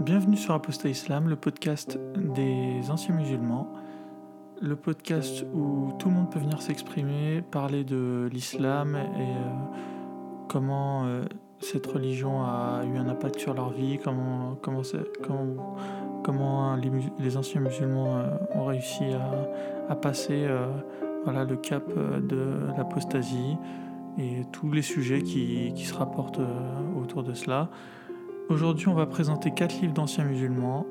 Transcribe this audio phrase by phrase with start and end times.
[0.00, 3.70] Bienvenue sur Apostat Islam, le podcast des anciens musulmans,
[4.58, 9.76] le podcast où tout le monde peut venir s'exprimer, parler de l'islam et euh,
[10.48, 11.24] comment euh,
[11.58, 14.56] cette religion a eu un impact sur leur vie, comment,
[17.18, 19.04] les, anciens musulmans euh, ont réussi
[19.90, 20.48] à, passer
[21.26, 23.58] le cap de l'apostasie
[24.16, 26.40] et tous les sujets qui se rapportent
[26.96, 27.68] autour de cela.
[28.50, 30.84] Aujourd'hui, on va présenter quatre livres d'anciens musulmans.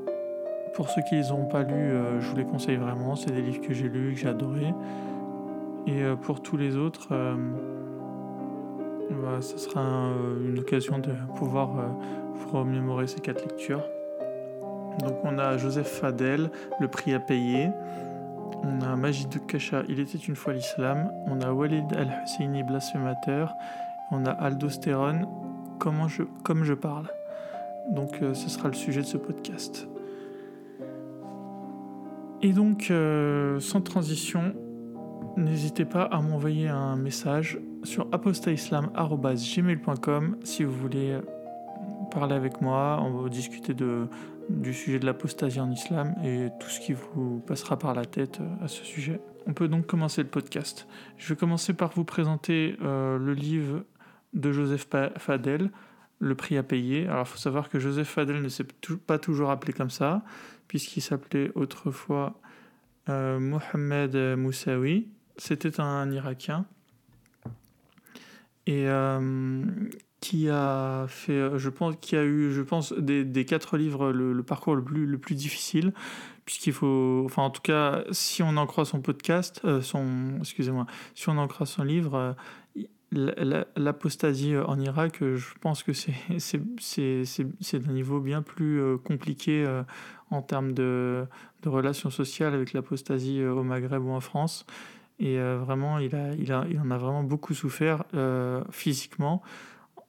[0.76, 3.18] Pour ceux qui les ont pas lus, euh, je vous les conseille vraiment.
[3.18, 4.74] C'est des livres que j'ai lus, que j'ai adorés.
[5.86, 7.36] Et euh, pour tous les autres, euh,
[9.42, 9.82] ce sera
[10.42, 11.72] une occasion de pouvoir
[12.34, 13.84] vous remémorer ces quatre lectures.
[15.00, 17.72] Donc on a Joseph Fadel, Le prix à payer.
[18.64, 21.12] On a Majid Kasha, Il était une fois l'islam.
[21.28, 23.54] On a Walid al-Husseini, blasphémateur.
[24.12, 25.28] On a Aldostérone,
[25.78, 27.10] Comment je, comme je parle.
[27.90, 29.88] Donc euh, ce sera le sujet de ce podcast.
[32.42, 34.56] Et donc, euh, sans transition,
[35.36, 41.20] n'hésitez pas à m'envoyer un message sur apostaislam.gmail.com si vous voulez
[42.12, 46.80] parler avec moi, on va discuter du sujet de l'apostasie en islam et tout ce
[46.80, 49.20] qui vous passera par la tête euh, à ce sujet.
[49.48, 50.88] On peut donc commencer le podcast.
[51.18, 53.84] Je vais commencer par vous présenter le livre
[54.34, 55.72] de Joseph Fadel,
[56.20, 57.08] le prix à payer.
[57.08, 58.68] Alors, il faut savoir que Joseph Fadel ne s'est
[59.08, 60.22] pas toujours appelé comme ça,
[60.68, 62.40] puisqu'il s'appelait autrefois
[63.10, 65.08] euh, Mohamed Moussaoui.
[65.38, 66.66] C'était un Irakien.
[68.68, 69.64] Et euh,
[70.22, 74.44] qui a fait, euh, je pense, qui a eu, je pense, des, quatre livres, le,
[74.44, 75.94] parcours le plus, le plus difficile,
[76.46, 81.30] puisqu'il faut, enfin, en tout cas, si on en croit son podcast, son, excusez-moi, si
[81.30, 82.36] on en croit son livre,
[83.12, 86.14] l'apostasie euh, en Irak, euh, je pense que c'est
[87.80, 89.66] d'un niveau bien plus euh, compliqué
[90.30, 91.26] en termes de,
[91.64, 94.66] de relations sociales avec l'apostasie au Maghreb ou en France.
[95.22, 98.06] Et vraiment, il, a, il, a, il en a vraiment beaucoup souffert
[98.72, 99.42] physiquement.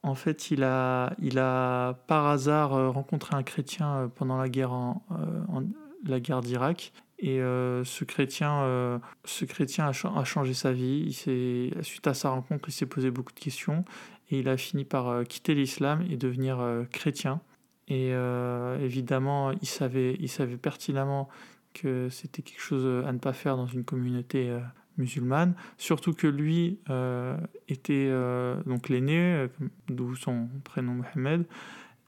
[0.03, 5.03] En fait, il a, il a par hasard rencontré un chrétien pendant la guerre, en,
[6.05, 11.13] la guerre d'Irak et euh, ce chrétien, euh, ce chrétien a, changé sa vie.
[11.13, 13.85] Suite à sa rencontre, il s'est posé beaucoup de questions
[14.31, 16.59] et il a fini par euh, quitter l'islam et devenir
[16.91, 17.39] chrétien.
[17.87, 18.11] Et
[18.79, 21.27] évidemment, il savait, il savait pertinemment
[21.73, 24.57] que c'était quelque chose à ne pas faire dans une communauté
[24.97, 25.55] musulmane.
[25.77, 26.79] Surtout que lui
[27.67, 28.09] était
[28.65, 29.47] donc l'aîné,
[29.89, 31.45] d'où son prénom Mohamed.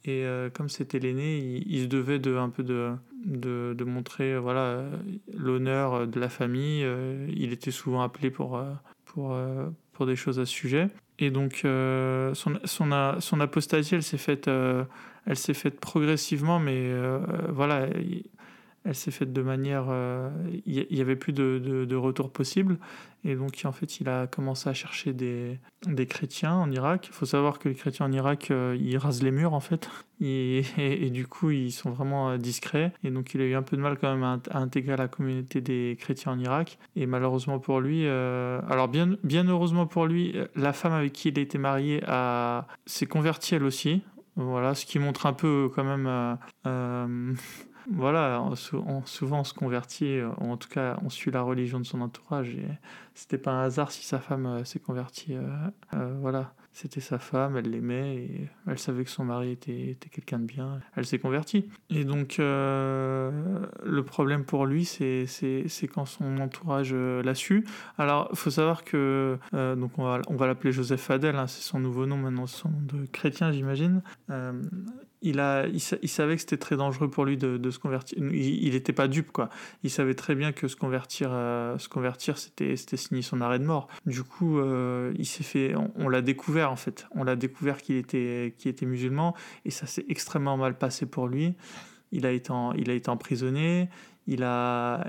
[0.06, 2.94] Et comme c'était l'aîné, il, se devait de un peu de
[3.26, 4.84] de, montrer voilà
[5.34, 6.84] l'honneur de la famille.
[6.84, 8.72] Euh, il était souvent appelé pour, euh,
[9.06, 10.90] pour, euh, pour des choses à ce sujet.
[11.20, 14.50] Et donc son, son, son apostasie, elle s'est faite,
[15.36, 16.92] faite progressivement, mais
[17.50, 17.88] voilà,
[18.86, 19.86] elle s'est faite de manière.
[20.66, 22.78] Il n'y avait plus de, retour possible.
[23.26, 25.60] Et donc, en fait, il a commencé à chercher des,
[26.08, 27.08] chrétiens en Irak.
[27.08, 29.90] Il faut savoir que les chrétiens en Irak, euh, ils rasent les murs, en fait.
[30.22, 32.92] Et, du coup, ils sont vraiment euh, discrets.
[33.04, 35.62] Et donc, il a eu un peu de mal quand même à, intégrer la communauté
[35.62, 36.78] des chrétiens en Irak.
[36.96, 41.40] Et malheureusement pour lui, euh, alors bien heureusement pour lui, la femme avec qui il
[41.40, 42.02] était marié
[42.86, 44.02] s'est convertie elle aussi.
[44.36, 46.38] Voilà, ce qui montre un peu quand même
[47.92, 51.86] voilà, on, souvent on se convertit, ou en tout cas on suit la religion de
[51.86, 52.68] son entourage, et
[53.16, 55.36] c'était pas un hasard si sa femme euh, s'est convertie.
[55.36, 55.48] Euh,
[55.94, 60.40] euh, voilà, c'était sa femme, elle l'aimait, et elle savait que son mari était, quelqu'un
[60.40, 61.70] de bien, elle s'est convertie.
[61.92, 65.28] Et donc le problème pour lui, c'est
[65.94, 67.66] quand son entourage l'a su.
[68.00, 72.08] Alors, il faut savoir que, donc on va, l'appeler Joseph Fadel, hein, c'est son nouveau
[72.08, 74.02] nom maintenant, son nom de chrétien j'imagine
[75.24, 78.18] il, a, il, savait que c'était très dangereux pour lui de, se convertir.
[78.20, 79.50] Il n'était pas dupe, quoi.
[79.84, 83.64] Il savait très bien que se convertir, euh, se convertir c'était, signer son arrêt de
[83.64, 83.88] mort.
[84.06, 87.08] Du coup, euh, il s'est fait, on, l'a découvert, en fait.
[87.12, 91.28] On l'a découvert qu'il était, qu'il était musulman, et ça s'est extrêmement mal passé pour
[91.28, 91.56] lui.
[92.12, 93.90] Il a été, il a été emprisonné,
[94.28, 95.08] il a,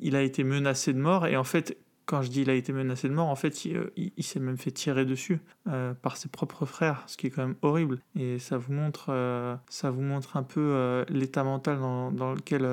[0.00, 1.76] il a été menacé de mort, et en fait,
[2.10, 4.56] quand je dis il a été menacé de mort, en fait, il, euh, s'est même
[4.56, 8.00] fait tirer dessus euh, par ses propres frères, ce qui est quand même horrible.
[8.18, 12.68] Et ça vous montre, euh, ça vous montre un peu l'état mental dans, lequel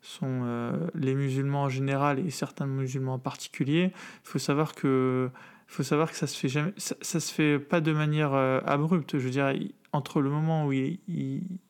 [0.00, 3.90] sont les musulmans en général et certains musulmans en particulier.
[4.24, 5.28] Il faut savoir que,
[5.66, 9.18] faut savoir que ça se fait jamais, ça, se fait pas de manière abrupte.
[9.18, 9.52] Je veux dire,
[9.92, 11.00] entre le moment où il,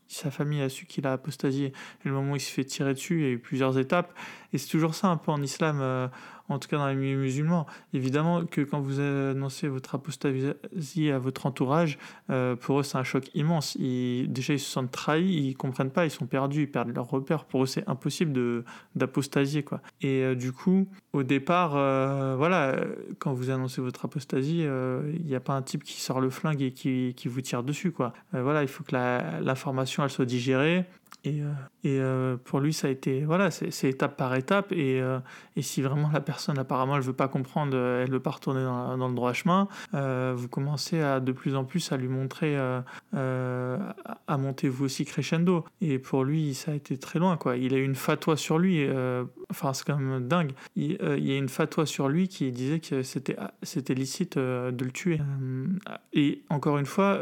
[0.08, 2.92] sa famille a su qu'il a apostasié et le moment où il se fait tirer
[2.92, 4.12] dessus, il y a eu plusieurs étapes.
[4.52, 6.10] Et c'est toujours ça un peu en islam
[6.52, 7.66] en tout cas dans les milieux musulmans.
[7.92, 11.98] Évidemment que quand vous annoncez votre apostasie à votre entourage,
[12.30, 13.76] euh, pour eux c'est un choc immense.
[13.76, 17.44] Déjà ils se sentent trahis, ils comprennent pas, ils sont perdus, ils perdent leur repère.
[17.44, 18.64] Pour eux c'est impossible
[18.94, 19.80] d'apostasier quoi.
[20.00, 22.76] Et euh, du coup, au départ, euh, voilà,
[23.18, 26.62] quand vous annoncez votre apostasie, il n'y a pas un type qui sort le flingue
[26.62, 28.12] et qui, qui vous tire dessus quoi.
[28.32, 30.84] voilà, il faut que l'information elle soit digérée.
[31.24, 31.38] Et,
[31.84, 34.72] et euh, pour lui, ça a été, voilà, c'est étape par étape.
[34.72, 35.18] Et, euh,
[35.56, 38.96] et, si vraiment la personne, apparemment, elle veut pas comprendre, elle veut pas retourner dans,
[38.96, 42.56] dans le droit chemin, euh, vous commencez à de plus en plus à lui montrer,
[42.56, 45.64] à monter vous aussi crescendo.
[45.80, 47.56] Et pour lui, ça a été très loin, quoi.
[47.56, 48.86] Il a eu une fatwa sur lui,
[49.52, 50.52] enfin, c'est quand même dingue.
[50.76, 54.84] Il, il, y a une fatwa sur lui qui disait que c'était c'était licite de
[54.84, 55.20] le tuer.
[56.12, 57.20] et encore une fois,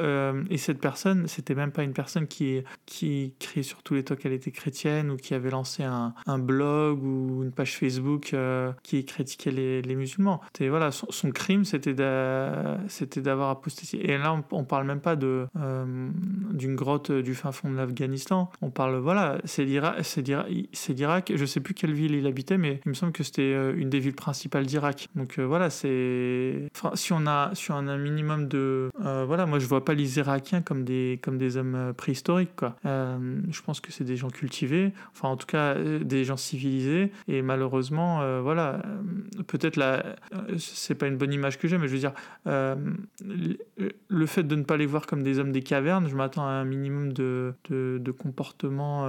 [0.49, 4.17] et cette personne, c'était même pas une personne qui, qui criait sur tous les toits
[4.17, 8.73] qu'elle était chrétienne ou qui avait lancé un, un blog ou une page Facebook euh,
[8.82, 10.41] qui critiquait les, musulmans.
[10.61, 13.97] Voilà, son, crime, c'était d'avoir apostasie.
[13.97, 16.11] Et là, on, on, parle même pas de euh,
[16.53, 18.50] d'une grotte du fin fond de l'Afghanistan.
[18.62, 20.05] On parle, voilà, c'est l'Irak.
[20.05, 21.32] C'est l'Irak.
[21.35, 23.90] Je sais plus quelle ville il habitait, mais il me semble que c'était euh, une
[23.90, 25.08] des villes principales d'Irak.
[25.14, 29.84] Donc voilà, c'est enfin, si on a si un minimum de voilà, moi je vois
[29.84, 32.76] pas les Irakiens comme des comme des hommes préhistoriques quoi.
[32.84, 37.12] je pense que c'est des gens cultivés, enfin en tout cas euh, des gens civilisés.
[37.28, 40.17] Et malheureusement, euh, voilà, euh, peut-être là,
[40.58, 42.14] c'est pas une bonne image que j'ai, mais je veux dire,
[42.46, 46.50] le fait de ne pas les voir comme des hommes des cavernes, je m'attends à
[46.50, 49.08] un minimum de, de, comportement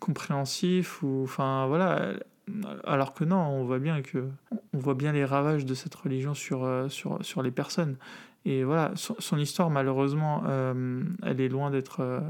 [0.00, 2.12] compréhensif ou, enfin voilà.
[2.84, 4.28] Alors que non, on voit bien que
[4.74, 7.96] on voit bien les ravages de cette religion sur, sur, sur les personnes.
[8.44, 10.44] Et voilà, son, histoire, malheureusement,
[11.22, 12.20] elle est loin d'être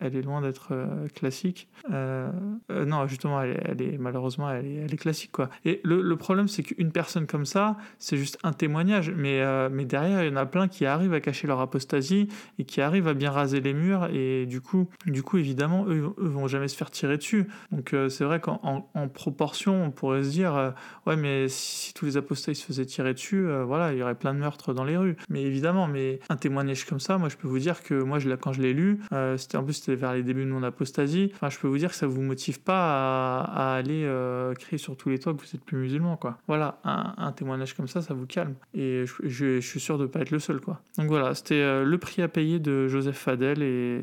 [0.00, 1.68] elle est loin d'être euh, classique.
[1.90, 2.30] Euh,
[2.70, 5.50] euh, non, justement, elle, est malheureusement, elle est, classique quoi.
[5.64, 10.22] Et le, problème, c'est qu'une personne comme ça, c'est juste un témoignage, mais mais derrière,
[10.22, 13.14] il y en a plein qui arrivent à cacher leur apostasie et qui arrivent à
[13.14, 16.76] bien raser les murs et du coup, du coup, évidemment, eux, eux vont jamais se
[16.76, 17.48] faire tirer dessus.
[17.72, 20.74] Donc c'est vrai qu'en en, proportion, on pourrait se dire,
[21.06, 24.34] ouais, mais si, tous les apostats se faisaient tirer dessus, voilà, il y aurait plein
[24.34, 25.16] de meurtres dans les rues.
[25.28, 28.52] Mais évidemment, mais un témoignage comme ça, moi, je peux vous dire que moi, quand
[28.52, 29.00] je l'ai lu,
[29.36, 31.96] c'était en plus vers les débuts de mon apostasie, enfin, je peux vous dire que
[31.96, 35.64] ça vous motive pas à, aller euh, crier sur tous les toits que vous êtes
[35.64, 36.38] plus musulman, quoi.
[36.46, 38.54] Voilà, un, témoignage comme ça, ça vous calme.
[38.74, 40.80] Et je, suis sûr de pas être le seul, quoi.
[40.98, 44.00] Donc voilà, c'était euh, le prix à payer de Joseph Fadel et,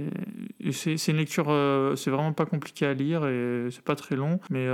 [0.72, 4.40] c'est une lecture, euh, c'est vraiment pas compliqué à lire et c'est pas très long,
[4.50, 4.68] mais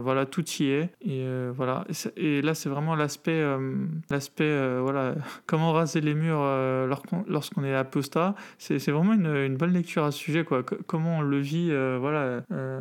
[0.00, 0.90] voilà, tout y est.
[1.02, 1.84] Et voilà,
[2.16, 3.44] et, là, c'est vraiment l'aspect,
[4.10, 5.14] l'aspect, voilà,
[5.46, 6.42] comment raser les murs
[7.26, 8.34] lorsqu'on est apostat.
[8.58, 10.44] C'est vraiment une, une bonne lecture à ce sujet,
[10.86, 12.80] comment on le vit, euh, voilà, euh,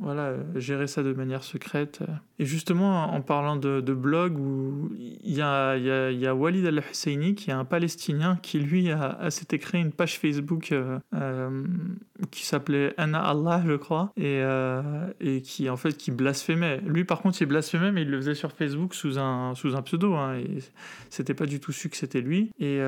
[0.00, 2.00] voilà, gérer ça de manière secrète.
[2.38, 7.50] Et justement, en parlant de, blog, où il y a, a, a, Walid al-Husseini, qui
[7.50, 11.64] est un Palestinien, qui lui a, s'était créé une page Facebook euh,
[12.30, 16.80] qui s'appelait Anna Allah, je crois, et, qui en fait qui blasphémait.
[16.84, 20.14] Lui, par contre, il blasphémait, mais il le faisait sur Facebook sous un, pseudo.
[20.14, 20.58] Hein, et
[21.10, 22.50] c'était pas du tout su que c'était lui.
[22.58, 22.80] Et,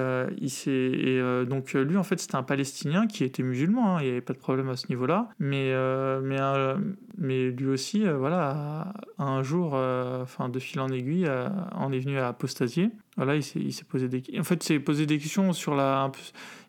[1.49, 3.99] donc lui, en fait, c'était un Palestinien qui était musulman.
[3.99, 5.29] Hein, pas de problème à ce niveau-là.
[5.39, 6.77] Mais, euh, mais, euh,
[7.19, 11.29] mais lui aussi, euh, voilà, un jour, enfin de fil en aiguille,
[11.79, 12.91] on est venu à apostasier.
[13.17, 16.11] Voilà, il s'est posé des en fait, s'est posé des questions sur la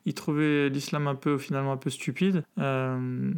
[0.08, 3.30] il trouvait l'islam un peu finalement un peu stupide, euh,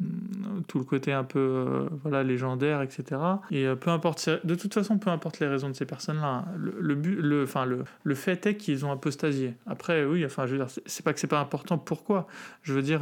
[0.67, 3.19] tout le côté un peu euh, voilà légendaire, etc.
[3.49, 6.93] Et euh, peu importe, de toute façon, peu importe les raisons de ces personnes-là, le,
[6.93, 9.55] but, le, enfin le, le fait est qu'ils ont apostasié.
[9.65, 11.79] Après, oui, enfin, je veux dire, c'est pas que c'est pas important.
[11.79, 12.27] Pourquoi?
[12.61, 13.01] Je veux dire,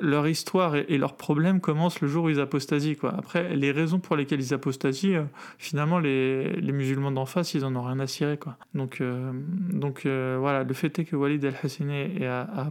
[0.00, 3.14] leur histoire et, leurs problèmes commencent le jour où ils apostasient, quoi.
[3.18, 5.26] Après, les raisons pour lesquelles ils apostasient,
[5.58, 8.56] finalement, les, les musulmans d'en face, ils en ont rien à cirer, quoi.
[8.72, 9.02] Donc,
[9.70, 12.70] donc voilà, le fait est que Walid al-Hassani a, a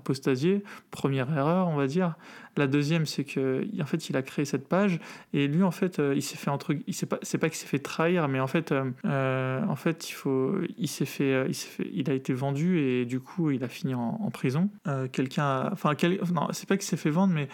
[0.92, 2.16] Première erreur, on va dire.
[2.56, 5.00] La deuxième, c'est que en fait, il a créé cette page
[5.34, 7.58] et lui, en fait, euh, il s'est fait entre, il sait pas, c'est pas qu'il
[7.58, 11.46] s'est fait trahir, mais en fait, euh, euh, en fait, il faut, il s'est fait,
[11.48, 14.70] il s'est fait, il a été vendu et du coup, il a fini en, prison.
[15.12, 15.94] quelqu'un, enfin,
[16.34, 17.48] non, c'est pas qu'il s'est fait vendre, mais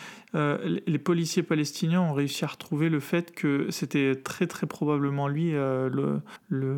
[0.86, 5.52] les policiers palestiniens ont réussi à retrouver le fait que c'était très très probablement lui
[5.52, 6.78] le, le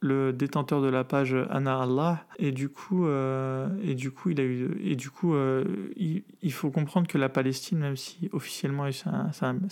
[0.00, 2.24] le détenteur de la page Anna Allah.
[2.38, 5.64] Et du coup euh, et du coup il a eu et du coup euh,
[5.96, 9.30] il, faut comprendre que la Palestine même si officiellement c'est un,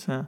[0.09, 0.26] un,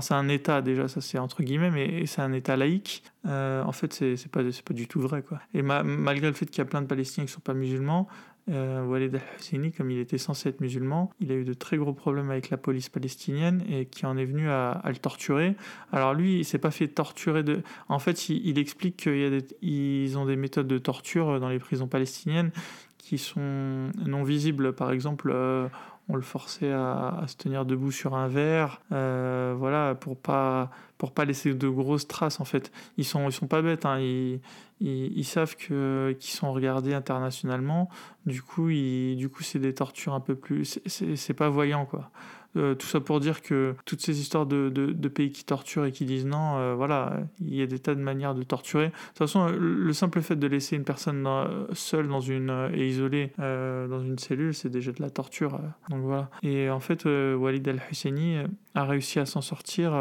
[0.00, 3.72] c'est un État déjà ça c'est entre guillemets mais c'est un État laïque euh, en
[3.72, 5.40] fait c'est pas c'est pas du tout vrai quoi.
[5.54, 8.08] Et malgré le fait qu'il y a plein de Palestiniens qui sont pas musulmans
[8.48, 11.92] euh, Walid al-Husseini, comme il était censé être musulman, il a eu de très gros
[11.92, 15.56] problèmes avec la police palestinienne et qui en est venu à, le torturer.
[15.92, 17.44] Alors lui, il s'est pas fait torturer.
[17.88, 22.52] En fait, il, explique qu'ils ont des méthodes de torture dans les prisons palestiniennes
[22.98, 24.72] qui sont non visibles.
[24.72, 25.68] Par exemple, euh,
[26.08, 31.12] on le forçait à, se tenir debout sur un verre, euh, voilà, pour pas pour
[31.12, 32.70] pas laisser de grosses traces en fait.
[32.96, 33.98] Ils sont ils sont pas bêtes, hein.
[33.98, 34.40] ils,
[34.80, 37.88] ils, savent que qu'ils sont regardés internationalement.
[38.24, 42.10] Du coup, du coup, c'est des tortures un peu plus, c'est pas voyant quoi.
[42.56, 45.92] Euh, tout ça pour dire que toutes ces histoires de, de, pays qui torturent et
[45.92, 48.86] qui disent non, euh, voilà, il y a des tas de manières de torturer.
[48.86, 51.28] De toute façon, le simple fait de laisser une personne
[51.72, 55.60] seule dans une, et isolée dans une cellule, c'est déjà de la torture.
[55.90, 56.30] donc voilà.
[56.42, 58.38] Et en fait, Walid al-Husseini
[58.74, 59.92] a réussi à s'en sortir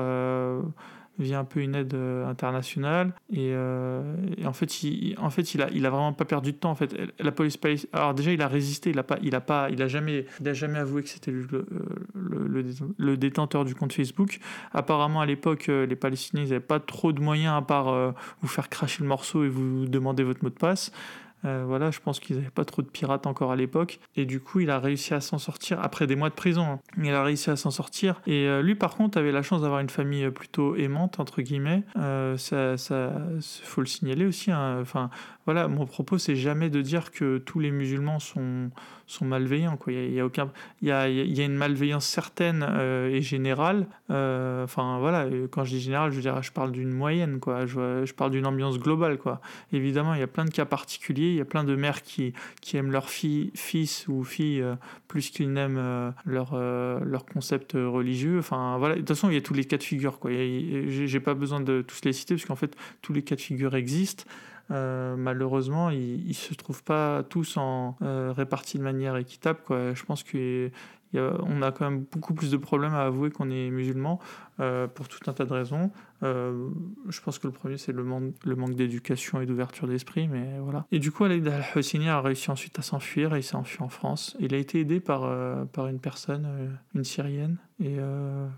[1.19, 3.13] via un peu une aide euh, internationale.
[3.35, 6.57] Euh, et, en fait, il, en fait, il a, il a vraiment pas perdu de
[6.57, 6.71] temps.
[6.71, 7.57] En fait, la police
[7.93, 8.89] Alors déjà, il a résisté.
[8.89, 11.31] Il a pas, il a pas, il a jamais, il a jamais avoué que c'était
[11.31, 14.39] le, détenteur du compte Facebook.
[14.73, 18.69] Apparemment, à l'époque, euh, les Palestiniens, n'avaient pas trop de moyens à part vous faire
[18.69, 20.91] cracher le morceau et vous demander votre mot de passe.
[21.45, 23.99] Euh, voilà, je pense qu'ils n'avaient pas trop de pirates encore à l'époque.
[24.15, 26.63] Et du coup, il a réussi à s'en sortir après des mois de prison.
[26.63, 26.79] Hein.
[27.01, 28.21] Il a réussi à s'en sortir.
[28.25, 31.83] Et euh, lui, par contre, avait la chance d'avoir une famille plutôt aimante, entre guillemets.
[31.97, 33.13] Euh, ça, ça,
[33.63, 34.51] faut le signaler aussi.
[34.51, 34.79] Hein.
[34.81, 35.09] Enfin,
[35.45, 38.71] voilà, mon propos, c'est jamais de dire que tous les musulmans sont,
[39.05, 39.77] sont malveillants.
[39.87, 43.85] Il, y a, aucun, y a, y a une malveillance certaine euh, et générale.
[44.09, 47.39] Euh, voilà, quand je dis générale, je, je parle d'une moyenne.
[47.39, 47.67] Quoi.
[47.67, 49.19] Je, je parle d'une ambiance globale.
[49.19, 49.39] Quoi.
[49.71, 51.29] Évidemment, il y a plein de cas particuliers.
[51.29, 54.73] Il y a plein de mères qui, qui aiment leur fils ou fille euh,
[55.07, 58.39] plus qu'ils n'aiment leur, leur concept religieux.
[58.39, 58.95] Enfin, voilà.
[58.95, 60.17] De toute façon, il y a tous les cas de figure.
[60.17, 60.31] Quoi.
[60.31, 63.75] J'ai pas besoin de tous les citer parce qu'en fait, tous les cas de figure
[63.75, 64.23] existent.
[64.71, 69.59] Euh, malheureusement, ils ne se trouvent pas tous en, euh, répartis de manière équitable.
[69.69, 70.23] Je pense
[71.15, 74.19] qu'on a quand même beaucoup plus de problèmes à avouer qu'on est musulman
[74.59, 75.91] euh, pour tout un tas de raisons.
[76.23, 76.69] Euh,
[77.09, 80.85] je pense que le premier, c'est le, manque, d'éducation et d'ouverture d'esprit, mais voilà.
[80.91, 83.89] Et du coup, Aled al-Husseini a réussi ensuite à s'enfuir et il s'est enfui en
[83.89, 84.37] France.
[84.39, 87.57] Il a été aidé par, euh, une personne, une Syrienne.
[87.83, 87.97] Et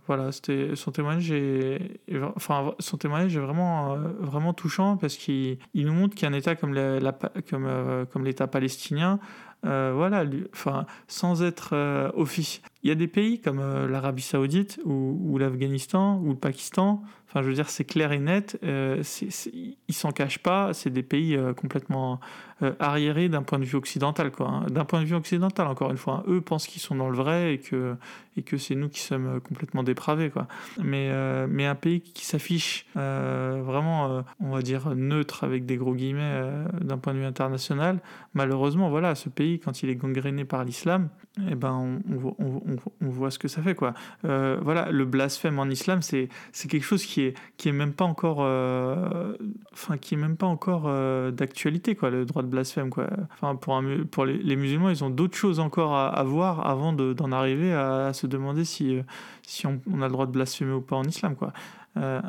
[0.05, 1.99] voilà, son témoignage est,
[2.35, 6.75] enfin, son témoignage est vraiment, vraiment touchant parce qu'il il nous montre qu'un État comme
[8.23, 9.19] l'État palestinien,
[9.67, 11.75] voilà, enfin, sans être
[12.15, 12.63] officiel.
[12.87, 17.49] Il y a des pays comme l'Arabie Saoudite ou, l'Afghanistan ou le Pakistan Enfin, je
[17.49, 18.57] veux dire, c'est clair et net.
[18.63, 19.03] Euh,
[19.87, 20.73] ils s'en cachent pas.
[20.73, 22.21] C'est des pays euh, complètement
[22.61, 24.47] euh, arriérés d'un point de vue occidental, quoi.
[24.47, 24.65] Hein.
[24.69, 26.23] D'un point de vue occidental, encore une fois.
[26.25, 26.31] Hein.
[26.31, 27.95] Eux pensent qu'ils sont dans le vrai et que
[28.37, 30.47] et que c'est nous qui sommes complètement dépravés, quoi.
[30.81, 31.11] Mais
[31.47, 36.43] mais un pays qui s'affiche vraiment, on va dire neutre avec des gros guillemets
[36.79, 37.99] d'un point de vue international.
[38.35, 41.09] Malheureusement, voilà, ce pays quand il est gangréné par l'islam,
[41.49, 41.71] eh ben
[42.09, 43.93] on, on, on, voit ce que ça fait, quoi.
[44.23, 46.29] voilà, le blasphème en islam, c'est
[46.67, 49.33] quelque chose qui est qui est même pas encore euh,
[50.01, 53.75] qui est même pas encore euh, d'actualité quoi le droit de blasphème quoi enfin pour
[53.75, 58.13] un, pour les, musulmans ils ont d'autres choses encore à, voir avant d'en arriver à,
[58.13, 58.99] se demander si
[59.43, 61.53] si on, on, a le droit de blasphémer ou pas en islam quoi
[61.97, 62.21] euh,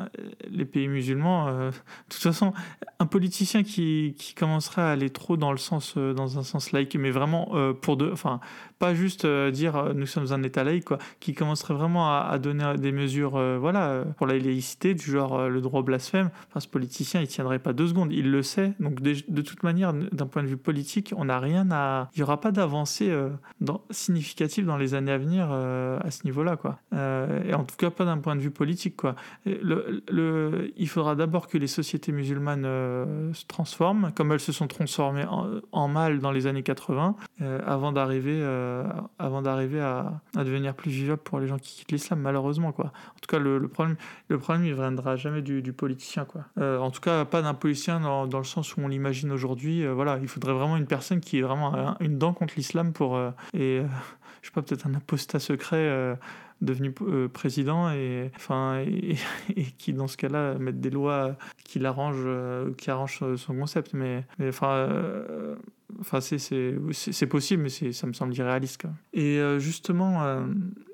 [0.49, 1.47] les pays musulmans.
[1.47, 1.75] Euh, de
[2.09, 2.53] toute façon,
[2.99, 6.71] un politicien qui, qui, commencerait à aller trop dans le sens, euh, dans un sens
[6.71, 7.51] laïque, mais vraiment
[7.81, 8.39] pour de, enfin,
[8.79, 12.91] pas juste dire nous sommes un État laïque, quoi, qui commencerait vraiment à, donner des
[12.91, 16.29] mesures, voilà, pour la laïcité, du genre le droit blasphème.
[16.47, 18.73] Enfin, ce politicien, il tiendrait pas deux secondes, il le sait.
[18.79, 22.23] Donc, de, toute manière, d'un point de vue politique, on n'a rien à, il y
[22.23, 23.13] aura pas d'avancée
[23.89, 26.57] significative dans les années à venir à ce niveau-là,
[27.45, 31.47] et en tout cas, pas d'un point de vue politique, quoi le, il faudra d'abord
[31.47, 35.25] que les sociétés musulmanes euh, se transforment, comme elles se sont transformées
[35.71, 38.83] en, mal dans les années 80, euh, avant d'arriver euh,
[39.17, 42.71] avant d'arriver à, devenir plus vivable pour les gens qui quittent l'islam, malheureusement.
[42.71, 42.85] Quoi.
[42.85, 43.97] En tout cas, le, problème,
[44.27, 46.25] le problème, il ne viendra jamais du, politicien.
[46.25, 46.45] Quoi.
[46.57, 49.85] en tout cas, pas d'un politicien dans, dans, le sens où on l'imagine aujourd'hui.
[49.87, 53.19] voilà, il faudrait vraiment une personne qui ait vraiment une dent contre l'islam pour...
[53.53, 53.81] et
[54.41, 56.17] je sais pas, peut-être un apostat secret
[56.61, 59.15] devenu euh, président et, enfin, et,
[59.77, 63.93] qui, dans ce cas-là, mettent des lois qui l'arrangent, euh, qui arrangent son concept.
[63.93, 65.55] Mais, enfin, euh,
[65.99, 68.83] enfin c'est possible, mais ça me semble irréaliste.
[69.13, 70.43] Et justement,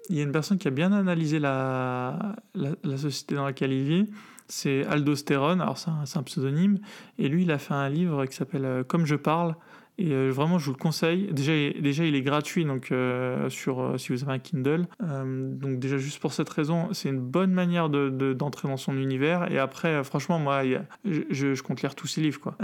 [0.09, 3.83] il y a une personne qui a bien analysé la, la, société dans laquelle il
[3.83, 4.09] vit.
[4.47, 6.77] C'est Aldostérone, alors c'est un, pseudonyme,
[7.17, 9.55] et lui il a fait un livre qui s'appelle Comme je parle,
[9.97, 11.29] Et euh, vraiment, je vous le conseille.
[11.31, 14.87] Déjà, déjà il est gratuit donc, euh, sur, euh, si vous avez un Kindle.
[14.99, 18.97] donc déjà, juste pour cette raison, c'est une bonne manière d'entrer de, d'entrer dans son
[18.97, 19.51] univers.
[19.51, 20.63] Et après, franchement, moi,
[21.05, 22.39] je, compte lire tous ses livres.
[22.39, 22.55] Quoi.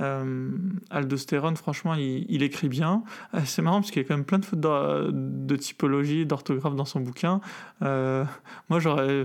[0.89, 3.03] Aldostérone, franchement, il, écrit bien.
[3.45, 6.75] c'est marrant parce qu'il y a quand même plein de fautes de, de typologie, d'orthographe
[6.75, 7.39] dans son bouquin.
[7.81, 9.23] moi, j'aurais...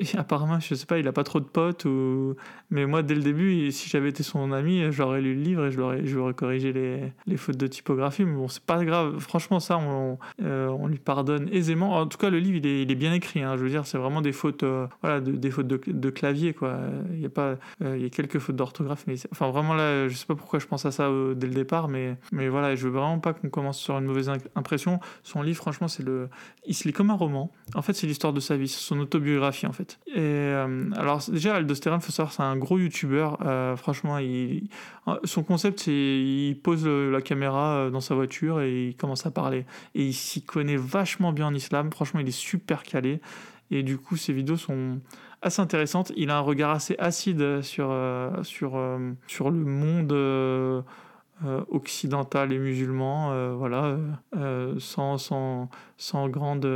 [0.18, 1.84] apparemment, je sais pas, il a pas trop de potes.
[1.84, 2.36] Ou...
[2.70, 5.70] Mais moi, dès le début, si j'avais été son ami, j'aurais lu le livre et
[5.70, 8.24] je l'aurais, je lui corrigé les, les, fautes de typographie.
[8.24, 9.18] Mais bon, c'est pas grave.
[9.18, 11.96] Franchement, ça, on, euh, on, lui pardonne aisément.
[11.96, 13.42] En tout cas, le livre, il est, il est bien écrit.
[13.42, 13.56] Hein.
[13.56, 16.54] Je veux dire, c'est vraiment des fautes, euh, voilà, de, des fautes de, de, clavier,
[16.54, 16.78] quoi.
[17.12, 20.08] Il y a pas, euh, il y a quelques fautes d'orthographe, mais enfin, vraiment là,
[20.08, 22.84] je sais pas pourquoi je pense à ça dès le départ, mais, mais voilà, je
[22.84, 25.00] veux vraiment pas qu'on commence sur une mauvaise impression.
[25.22, 26.28] Son livre, franchement, c'est le,
[26.66, 27.50] il se lit comme un roman.
[27.74, 29.81] En fait, c'est l'histoire de sa vie, son autobiographie, en fait.
[30.06, 30.52] Et
[30.96, 33.38] alors, déjà, Aldostérone, faut savoir, c'est un gros youtubeur.
[33.76, 34.68] franchement, il,
[35.24, 39.64] son concept, c'est il pose la caméra dans sa voiture et il commence à parler.
[39.94, 41.90] Et il s'y connaît vachement bien en islam.
[41.92, 43.20] Franchement, il est super calé.
[43.70, 45.00] Et du coup, ses vidéos sont
[45.42, 46.12] assez intéressantes.
[46.16, 47.94] Il a un regard assez acide sur,
[48.42, 48.80] sur,
[49.26, 50.82] sur le monde euh,
[51.70, 53.96] occidental et musulman, euh, voilà,
[54.36, 56.66] euh, sans, sans, sans grande.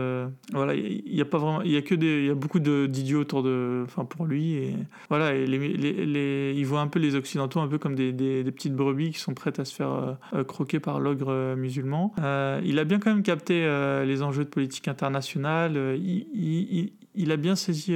[0.52, 1.62] voilà, il y, a pas vraiment.
[1.62, 2.20] Il y a que des.
[2.20, 3.82] Il y a beaucoup d'idiots autour de.
[3.84, 4.54] Enfin, pour lui.
[4.54, 4.74] Et
[5.08, 9.18] voilà, il voit un peu les Occidentaux un peu comme des, des, petites brebis qui
[9.18, 12.14] sont prêtes à se faire croquer par l'ogre musulman.
[12.64, 13.62] il a bien quand même capté
[14.04, 15.98] les enjeux de politique internationale.
[15.98, 17.94] il a bien saisi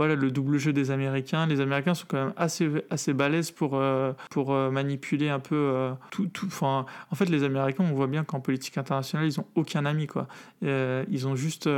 [0.00, 1.44] voilà, le double jeu des Américains.
[1.44, 5.54] Les Américains sont quand même assez, assez balèzes pour, euh, pour euh, manipuler un peu
[5.54, 6.26] euh, tout.
[6.28, 10.06] tout en fait, les Américains, on voit bien qu'en politique internationale, ils n'ont aucun ami.
[10.06, 10.26] Quoi.
[10.62, 11.68] ils ont juste.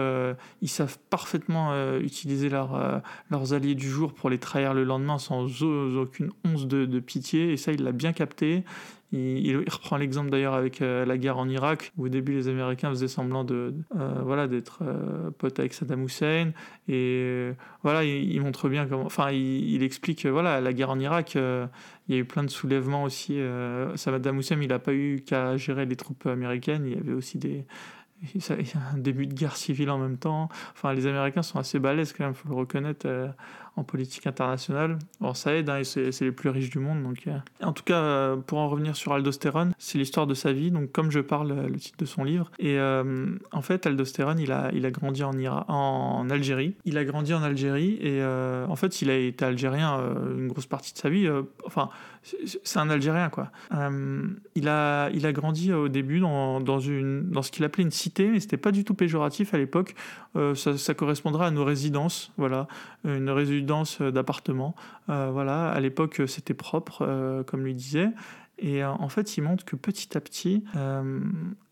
[0.60, 5.48] ils savent parfaitement utiliser leur, leurs alliés du jour pour les trahir le lendemain sans
[5.64, 7.52] aucune once de, de pitié.
[7.52, 8.62] Et ça, il l'a bien capté.
[9.14, 12.88] Il, reprend l'exemple d'ailleurs avec euh, la guerre en Irak, où au début les Américains
[12.88, 16.52] faisaient semblant de, euh, voilà, d'être euh, potes avec Saddam Hussein.
[16.88, 17.52] Et
[17.82, 19.04] voilà, il, montre bien comment.
[19.04, 23.04] Enfin, il, explique, voilà, la guerre en Irak, il y a eu plein de soulèvements
[23.04, 23.38] aussi.
[23.96, 27.36] Saddam Hussein, il n'a pas eu qu'à gérer les troupes américaines, il y avait aussi
[27.36, 27.66] des
[28.94, 30.48] un début de guerre civile en même temps.
[30.72, 33.06] Enfin, les Américains sont assez balèzes quand même, il faut le reconnaître
[33.76, 34.98] en politique internationale.
[35.20, 37.02] Bon, ça aide, hein, c'est les plus riches du monde.
[37.02, 37.38] Donc, euh.
[37.62, 40.92] En tout cas, euh, pour en revenir sur Aldostérone, c'est l'histoire de sa vie, donc
[40.92, 42.50] comme je parle euh, le titre de son livre.
[42.58, 46.74] Et en fait, Aldostérone, il a, il a grandi en, Ira en Algérie.
[46.84, 49.98] Il a grandi en Algérie et en fait, il a été algérien
[50.36, 51.28] une grosse partie de sa vie.
[51.64, 51.90] enfin,
[52.22, 53.50] c'est un Algérien, quoi.
[54.54, 57.90] il, a, il a grandi au début dans, dans, une, dans ce qu'il appelait une
[57.90, 59.94] cité, mais c'était pas du tout péjoratif à l'époque.
[60.54, 62.66] ça, ça correspondra à nos résidences, voilà.
[63.04, 63.61] Une résidence
[64.00, 64.74] euh, d'appartement.
[65.08, 68.10] Euh, voilà, à l'époque, euh, c'était propre, comme lui disait.
[68.58, 70.62] Et en fait, il montre que petit à petit,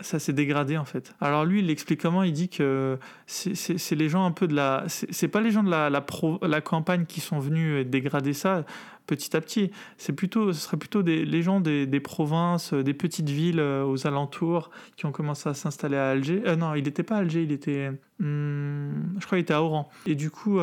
[0.00, 1.14] ça s'est dégradé en fait.
[1.20, 4.84] Alors lui, il l'explique comment Il dit que c'est les gens un peu de la,
[4.88, 8.64] c'est pas les gens de la, la, campagne qui sont venus dégrader ça
[9.06, 9.70] petit à petit.
[9.98, 14.70] C'est plutôt, ce serait plutôt des, les gens des, provinces, des petites villes aux alentours
[14.96, 16.42] qui ont commencé à s'installer à Alger.
[16.56, 19.88] non, il n'était pas Alger, il était, hmm, je crois, il était à Oran.
[20.06, 20.58] Et du coup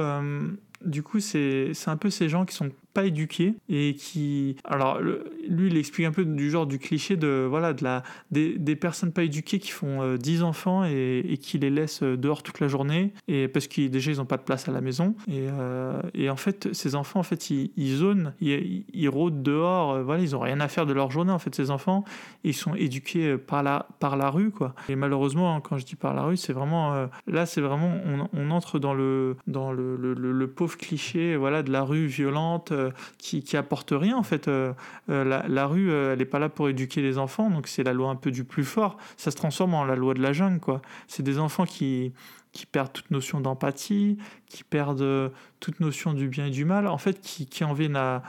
[0.86, 5.68] du coup, c'est un peu ces gens qui sont pas éduqués et qui alors lui
[5.68, 9.12] il explique un peu du genre du cliché de voilà de la des, des personnes
[9.12, 12.68] pas éduquées qui font 10 euh, enfants et, qui les laissent euh, dehors toute la
[12.68, 16.02] journée et parce qu'ils déjà ils ont pas de place à la maison et, euh,
[16.16, 20.24] et en fait ces enfants en fait ils, ils zonent ils, ils, rôdent dehors voilà
[20.24, 22.04] ils ont rien à faire de leur journée en fait ces enfants.
[22.44, 24.74] Ils sont éduqués par la par la rue quoi.
[24.90, 27.92] Et malheureusement quand je dis par la rue c'est vraiment là c'est vraiment
[28.34, 32.74] on, entre dans le dans le, le, le, pauvre cliché voilà de la rue violente
[33.18, 34.48] qui, qui apporte rien en fait.
[34.48, 34.74] Euh,
[35.10, 37.94] euh, la, rue, euh, elle n'est pas là pour éduquer les enfants, donc c'est la
[37.94, 38.98] loi un peu du plus fort.
[39.18, 40.82] Ça se transforme en la loi de la jungle, quoi.
[41.08, 42.14] C'est des enfants qui,
[42.52, 46.98] qui perdent toute notion d'empathie, qui perdent toute notion du bien et du mal, en
[46.98, 48.24] fait, qui, qui en viennent à,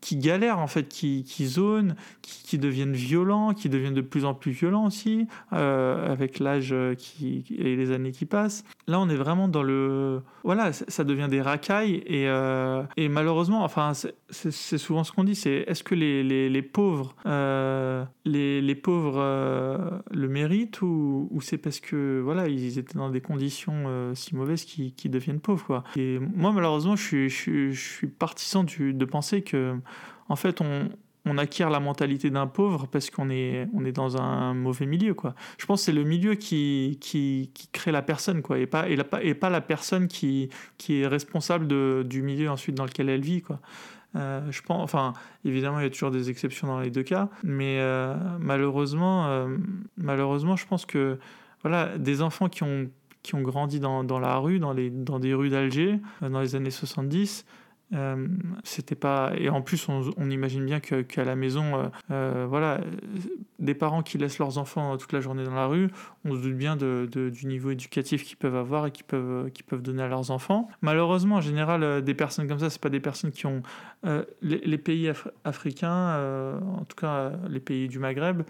[0.00, 4.34] qui galèrent en fait, qui, qui zonent, qui, deviennent violents, qui deviennent de plus en
[4.34, 8.64] plus violents aussi, euh, avec l'âge qui, et les années qui passent.
[8.86, 10.20] Là, on est vraiment dans le...
[10.44, 13.92] Voilà, ça devient des racailles et, euh, et malheureusement, enfin,
[14.30, 18.74] c'est souvent ce qu'on dit, c'est est-ce que les, les, les pauvres, euh, les, les,
[18.74, 19.18] pauvres
[20.10, 25.10] le méritent ou, c'est parce que, voilà, ils étaient dans des conditions si mauvaises qu'ils
[25.10, 25.84] deviennent pauvres, quoi.
[25.96, 29.67] Et moi, malheureusement, je suis, je, je suis partisan de penser que
[30.28, 30.88] en fait, on,
[31.36, 35.12] acquiert la mentalité d'un pauvre parce qu'on est, dans un mauvais milieu.
[35.12, 35.34] Quoi.
[35.58, 36.98] Je pense que c'est le milieu qui,
[37.72, 40.48] crée la personne quoi, et, pas, la, personne qui,
[40.88, 41.66] est responsable
[42.08, 43.42] du milieu ensuite dans lequel elle vit.
[43.42, 43.60] Quoi.
[44.14, 45.12] je pense, enfin,
[45.44, 47.78] évidemment, il y a toujours des exceptions dans les deux cas, mais
[48.38, 49.46] malheureusement,
[49.98, 51.18] malheureusement, je pense que
[51.62, 52.88] voilà, des enfants qui ont,
[53.34, 57.44] grandi dans, la rue, dans des rues d'Alger, dans les années 70,
[57.94, 58.28] euh,
[58.64, 62.80] c'était pas et en plus on, imagine bien qu'à la maison euh, euh, voilà
[63.58, 65.88] des parents qui laissent leurs enfants toute la journée dans la rue
[66.28, 70.08] on se doute bien du niveau éducatif qu'ils peuvent avoir et qu'ils peuvent donner à
[70.08, 70.68] leurs enfants.
[70.82, 73.62] Malheureusement en général des personnes comme ça c'est pas des personnes qui ont
[74.42, 75.10] les, pays
[75.44, 78.42] africains en tout cas les pays du Maghreb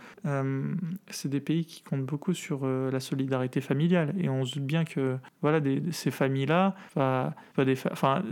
[1.11, 4.15] c'est des pays qui comptent beaucoup sur la solidarité familiale.
[4.19, 5.61] Et on se doute bien que voilà
[5.93, 8.23] ces familles là enfin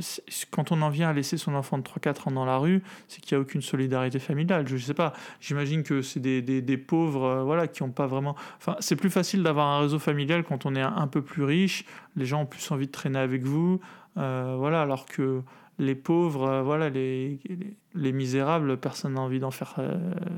[0.51, 3.37] quand on en à laisser son enfant de 3-4 ans dans la rue, c'est qu'il
[3.37, 4.67] n'y a aucune solidarité familiale.
[4.67, 8.07] Je ne sais pas, j'imagine que c'est des, des, pauvres euh, voilà, qui n'ont pas
[8.07, 8.37] vraiment...
[8.59, 11.85] Enfin, c'est plus facile d'avoir un réseau familial quand on est un, peu plus riche,
[12.17, 13.81] les gens ont plus envie de traîner avec vous,
[14.17, 15.43] euh, voilà, alors que
[15.79, 19.75] les pauvres, euh, voilà, les, les, misérables, personne n'a envie d'en faire,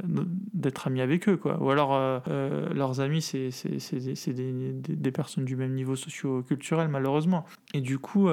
[0.04, 1.62] d'être ami avec eux, quoi.
[1.62, 3.50] Ou alors leurs amis, c'est,
[4.32, 7.44] des, des, personnes du même niveau socio-culturel, malheureusement.
[7.74, 8.28] Et du coup,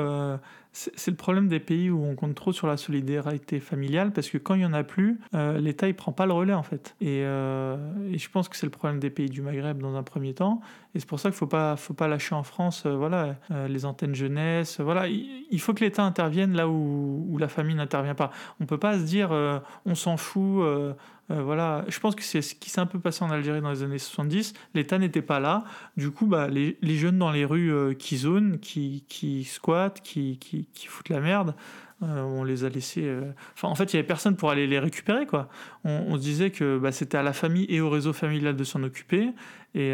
[0.75, 4.37] c'est le problème des pays où on compte trop sur la solidarité familiale parce que
[4.37, 6.95] quand il y en a plus, euh, l'État il prend pas le relais en fait.
[6.99, 7.77] Et, euh,
[8.13, 10.59] je pense que c'est le problème des pays du Maghreb dans un premier temps.
[10.93, 13.35] Et c'est pour ça qu'il faut pas faut pas lâcher en France euh, voilà
[13.69, 14.81] les antennes jeunesse.
[14.81, 18.31] Voilà, il, faut que l'État intervienne là où, où la famille n'intervient pas.
[18.59, 20.93] On peut pas se dire on s'en fout.
[21.31, 23.71] Euh, voilà, je pense que c'est ce qui s'est un peu passé en Algérie dans
[23.71, 24.53] les années 70.
[24.75, 25.63] L'État n'était pas là.
[25.97, 30.37] Du coup, bah, les, jeunes dans les rues euh, qui zonent, qui, qui squattent, qui,
[30.37, 31.55] qui, qui foutent la merde,
[32.03, 33.11] euh, on les a laissés.
[33.55, 35.49] Enfin, en fait, il y avait personne pour aller les récupérer, quoi.
[35.83, 38.83] On, se disait que bah, c'était à la famille et au réseau familial de s'en
[38.83, 39.31] occuper.
[39.73, 39.91] Et,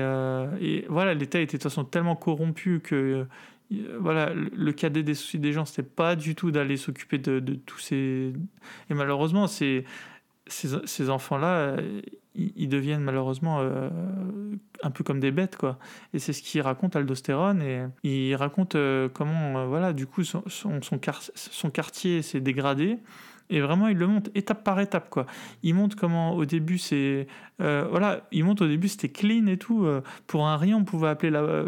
[0.62, 3.26] et voilà, l'État était de toute façon tellement corrompu que
[4.00, 7.80] voilà, le cadet des soucis des gens, c'était pas du tout d'aller s'occuper de, tous
[7.80, 8.34] ces.
[8.90, 9.86] Et malheureusement, c'est
[10.48, 12.02] ces, enfants-là, euh,
[12.36, 13.90] ils, deviennent malheureusement euh,
[14.84, 15.80] un peu comme des bêtes, quoi.
[16.14, 20.44] Et c'est ce qu'il raconte Aldostérone, et il raconte euh, comment, voilà, du coup, son,
[20.50, 22.98] son, quartier s'est dégradé,
[23.52, 25.28] et vraiment, il le montre étape par étape, quoi.
[25.62, 27.28] Il montre comment, au début, c'est...
[27.60, 29.86] voilà, il montre au début, c'était clean et tout.
[30.26, 31.64] pour un rien, on pouvait appeler la...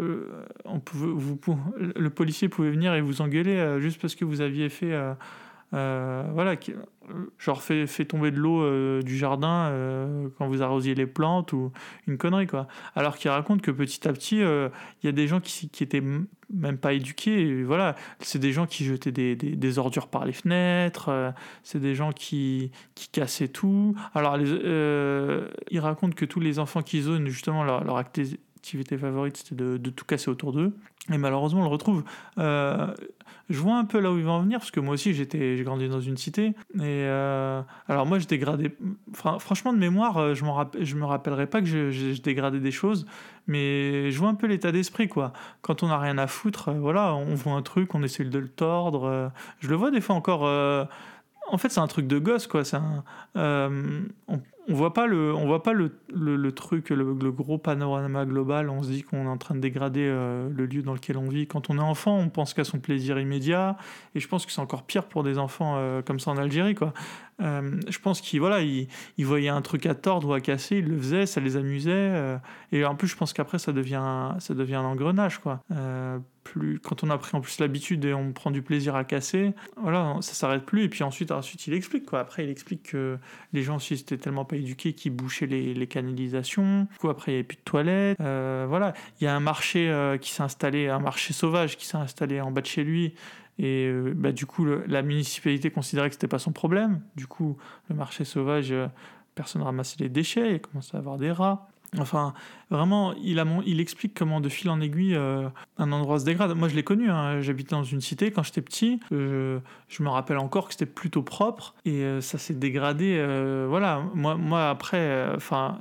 [0.64, 1.38] on pouvait, vous,
[1.78, 4.98] le policier pouvait venir et vous engueuler juste parce que vous aviez fait...
[5.70, 6.56] voilà,
[7.38, 11.72] genre fait, tomber de l'eau euh, du jardin euh, quand vous arrosiez les plantes ou
[12.06, 12.66] une connerie quoi.
[12.94, 14.68] Alors qu'il raconte que petit à petit euh,
[15.02, 16.02] il y a des gens qui, qui étaient
[16.52, 21.32] même pas éduqués, voilà, c'est des gens qui jetaient des, des, ordures par les fenêtres,
[21.62, 23.94] c'est des gens qui, qui cassaient tout.
[24.14, 29.90] Alors il raconte que tous les enfants qui zonent justement leur, activité favorite c'était de,
[29.90, 30.76] tout casser autour d'eux.
[31.12, 32.04] Et malheureusement on le retrouve
[33.50, 35.56] je vois un peu là où il va en venir, parce que moi aussi, j'étais,
[35.56, 36.46] j'ai grandi dans une cité.
[36.76, 38.74] Et euh, alors, moi, je dégradais.
[39.12, 40.44] franchement, de mémoire, euh, je,
[40.80, 43.06] je me rappellerai pas que je, dégradais des choses,
[43.46, 45.32] mais je vois un peu l'état d'esprit, quoi.
[45.60, 48.38] Quand on n'a rien à foutre, euh, voilà, on voit un truc, on essaie de
[48.38, 49.30] le tordre.
[49.60, 50.42] je le vois des fois encore.
[51.50, 52.62] en fait, c'est un truc de gosse, quoi.
[52.74, 53.04] Un,
[54.26, 58.70] on, on voit pas le, on voit pas le, le, truc, le, gros panorama global.
[58.70, 61.28] On se dit qu'on est en train de dégrader euh, le lieu dans lequel on
[61.28, 61.46] vit.
[61.46, 63.76] Quand on est enfant, on pense qu'à son plaisir immédiat.
[64.14, 66.74] Et je pense que c'est encore pire pour des enfants euh, comme ça en Algérie,
[66.74, 66.94] quoi.
[67.40, 68.64] Euh, je pense qu'ils voilà,
[69.18, 72.38] voyaient un truc à tordre ou à casser, ils le faisaient, ça les amusait.
[72.72, 75.62] et en plus, je pense qu'après, ça devient, ça devient un engrenage, quoi
[76.44, 79.54] plus, quand on a pris en plus l'habitude et on prend du plaisir à casser,
[79.76, 80.84] voilà, ça s'arrête plus.
[80.84, 82.20] Et puis ensuite, ensuite, il explique quoi.
[82.20, 83.18] Après, il explique que
[83.52, 86.86] les gens aussi étaient tellement pas éduqués qu'ils bouchaient les, les, canalisations.
[86.92, 88.20] Du coup, après, il n'y avait plus de toilettes.
[88.20, 91.86] Euh, voilà, il y a un marché euh, qui s'est installé, un marché sauvage qui
[91.86, 93.14] s'est installé en bas de chez lui.
[93.58, 97.00] Et euh, bah, du coup, la municipalité considérait que c'était pas son problème.
[97.16, 97.56] Du coup,
[97.88, 98.74] le marché sauvage,
[99.34, 101.68] personne ramassait les déchets, il commençait à avoir des rats.
[101.98, 102.34] Enfin,
[102.70, 106.54] vraiment, il, explique comment de fil en aiguille euh, un endroit se dégrade.
[106.56, 107.40] Moi, je l'ai connu, hein.
[107.40, 109.00] j'habitais dans une cité quand j'étais petit.
[109.10, 109.60] je
[110.00, 113.16] me rappelle encore que c'était plutôt propre et euh, ça s'est dégradé.
[113.18, 115.78] Euh, voilà, moi, après, enfin,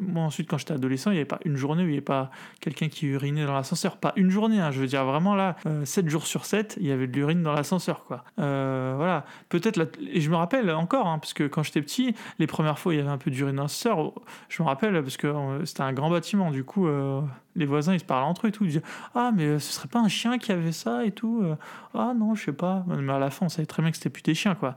[0.00, 2.00] moi ensuite quand j'étais adolescent, il n'y avait pas une journée où il n'y avait
[2.02, 3.96] pas quelqu'un qui urinait dans l'ascenseur.
[3.96, 4.70] Pas une journée, hein.
[4.70, 7.52] je veux dire vraiment là, 7 jours sur 7, il y avait de l'urine dans
[7.52, 8.24] l'ascenseur, quoi.
[8.36, 12.78] voilà, peut-être, et je me rappelle encore, hein, parce que quand j'étais petit, les premières
[12.78, 14.12] fois, il y avait un peu d'urine dans l'ascenseur.
[14.48, 15.26] Je me rappelle parce que
[15.64, 17.20] c'était un grand bâtiment, du coup, euh,
[17.56, 18.64] les voisins, ils se parlent entre eux et tout.
[18.64, 18.82] Ils disent
[19.14, 21.56] Ah, mais euh, ce serait pas un chien qui avait ça et tout euh.
[21.94, 22.84] Ah, non, je sais pas.
[22.86, 24.76] Mais à la fin, on savait très bien que c'était plus des chiens, quoi.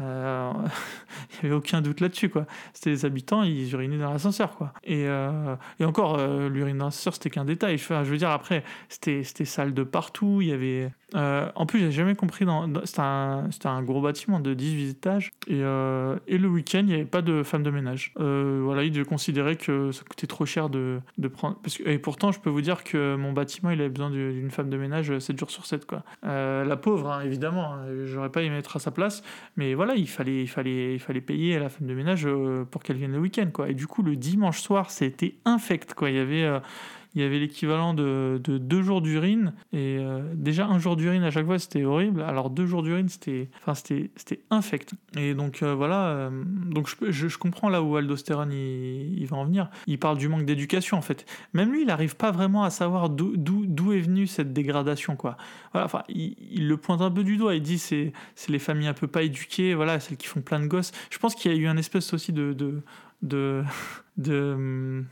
[0.00, 0.52] Euh,
[1.42, 2.46] il n'y avait aucun doute là-dessus, quoi.
[2.72, 4.72] C'était les habitants, ils urinaient dans l'ascenseur, quoi.
[4.84, 7.78] Et, euh, et encore, euh, l'urine dans l'ascenseur, c'était qu'un détail.
[7.78, 10.40] je veux dire, après, c'était sale de partout.
[10.40, 10.92] Il y avait.
[11.14, 12.46] En plus, j'ai jamais compris.
[12.84, 13.00] C'était
[13.68, 15.30] un, gros bâtiment de 18 étages.
[15.46, 18.12] Et, et le week-end, il n'y avait pas de femme de ménage.
[18.16, 21.00] voilà, ils considérer que ça coûtait trop cher de,
[21.32, 21.58] prendre.
[21.84, 24.76] Et pourtant, je peux vous dire que mon bâtiment, il avait besoin d'une femme de
[24.76, 26.02] ménage 7 jours sur 7, quoi.
[26.22, 27.74] la pauvre, hein, évidemment.
[27.74, 29.22] Hein, j'aurais pas aimé être à sa place.
[29.56, 30.46] Mais voilà, il fallait,
[31.26, 33.48] payer à la femme de ménage euh, pour qu'elle vienne le week-end.
[33.68, 35.94] Et du coup, le dimanche soir, c'était infect.
[36.02, 36.60] Il y avait, euh,
[37.14, 39.52] il y avait l'équivalent de, de, deux jours d'urine.
[39.72, 42.22] Et euh, déjà, un jour d'urine à chaque fois, c'était horrible.
[42.22, 43.48] Alors, deux jours d'urine, c'était
[44.50, 44.94] infect.
[45.16, 46.06] Et donc, euh, voilà.
[46.06, 46.30] Euh,
[46.70, 49.68] donc, je, je, comprends là où Aldostérone il, va en venir.
[49.86, 51.26] Il parle du manque d'éducation, en fait.
[51.52, 55.36] Même lui, il n'arrive pas vraiment à savoir d'où est venue cette dégradation, quoi.
[55.72, 57.54] Voilà, enfin, il, le pointe un peu du doigt.
[57.54, 58.12] Il dit c'est
[58.48, 60.92] les familles un peu pas éduquées, voilà, celles qui font plein de gosses.
[61.10, 62.54] Je pense qu'il y a eu un espèce aussi de.
[62.54, 62.82] de,
[63.20, 63.62] de,
[64.16, 65.04] de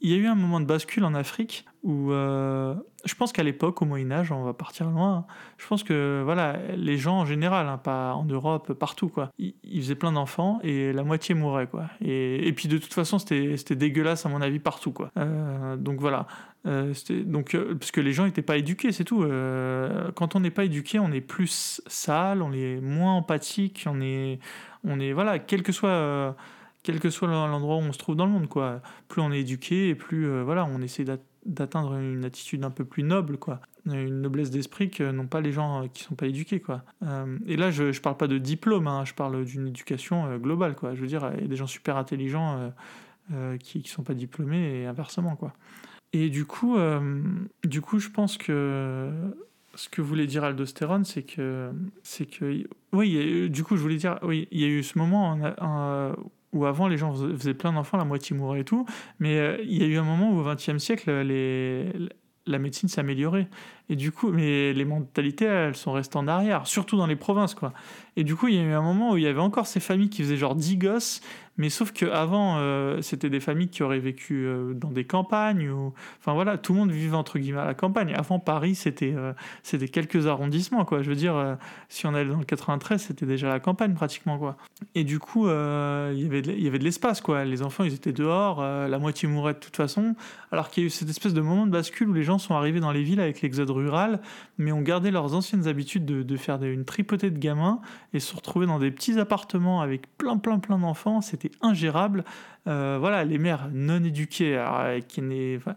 [0.00, 3.42] il y a eu un moment de bascule en Afrique où euh, je pense qu'à
[3.42, 5.26] l'époque, au Moyen Âge, on va partir loin.
[5.58, 9.54] Je pense que voilà, les gens en général, hein, pas en Europe, partout quoi, ils,
[9.80, 11.86] faisaient plein d'enfants et la moitié mourait quoi.
[12.00, 15.10] Et, puis de toute façon, c'était dégueulasse à mon avis partout quoi.
[15.16, 16.26] Euh, donc voilà.
[16.66, 16.94] Euh,
[17.26, 19.26] donc parce que les gens n'étaient pas éduqués, c'est tout.
[20.14, 24.38] quand on n'est pas éduqué, on est plus sale, on est moins empathique, on est,
[24.84, 26.36] on est voilà, quel que soit
[26.82, 28.80] quel que soit l'endroit où on se trouve dans le monde, quoi.
[29.08, 31.04] Plus on est éduqué et plus euh, voilà, on essaie
[31.46, 33.60] d'atteindre une attitude un peu plus noble, quoi.
[33.86, 36.82] Une noblesse d'esprit que n'ont pas les gens euh, qui sont pas éduqués, quoi.
[37.02, 40.74] Euh, et là, je, je parle pas de diplôme, hein, je parle d'une éducation globale,
[40.74, 40.94] quoi.
[40.94, 42.72] Je veux dire, il y a des gens super intelligents
[43.60, 45.54] qui, qui sont pas diplômés et inversement, quoi.
[46.12, 46.76] Et du coup,
[47.64, 49.10] du coup, je pense que
[49.74, 51.70] ce que voulait dire Aldostérone, c'est que,
[52.02, 55.38] c'est que, oui, du coup, je voulais dire, oui, il y a eu ce moment
[56.52, 58.86] où avant les gens faisaient plein d'enfants, la moitié mourait et tout,
[59.18, 61.10] mais euh, il y a eu un moment où au XXe siècle,
[62.46, 63.48] la médecine s'est améliorée.
[63.92, 67.54] Et du coup, mais les mentalités, elles sont restées en arrière, surtout dans les provinces,
[67.54, 67.74] quoi.
[68.16, 69.80] Et du coup, il y a eu un moment où il y avait encore ces
[69.80, 71.20] familles qui faisaient genre 10 gosses,
[71.58, 75.92] mais sauf qu'avant, euh, c'était des familles qui auraient vécu euh, dans des campagnes, ou...
[76.18, 78.14] enfin voilà, tout le monde vivait entre guillemets à la campagne.
[78.14, 79.32] Avant Paris, c'était euh,
[79.92, 81.02] quelques arrondissements, quoi.
[81.02, 84.56] Je veux dire, si on allait dans le 93, c'était déjà la campagne pratiquement, quoi.
[84.94, 87.44] Et du coup, il y avait de, l'espace, quoi.
[87.44, 90.14] Les enfants, ils étaient dehors, la moitié mourait de toute façon,
[90.50, 92.54] alors qu'il y a eu cette espèce de moment de bascule où les gens sont
[92.54, 93.70] arrivés dans les villes avec l'exode
[94.58, 97.80] mais ont gardé leurs anciennes habitudes de, faire une tripotée de gamins
[98.12, 101.20] et se retrouver dans des petits appartements avec plein, plein, plein d'enfants.
[101.20, 102.24] C'était ingérable.
[102.66, 105.22] Euh, voilà, les mères non éduquées, alors, qui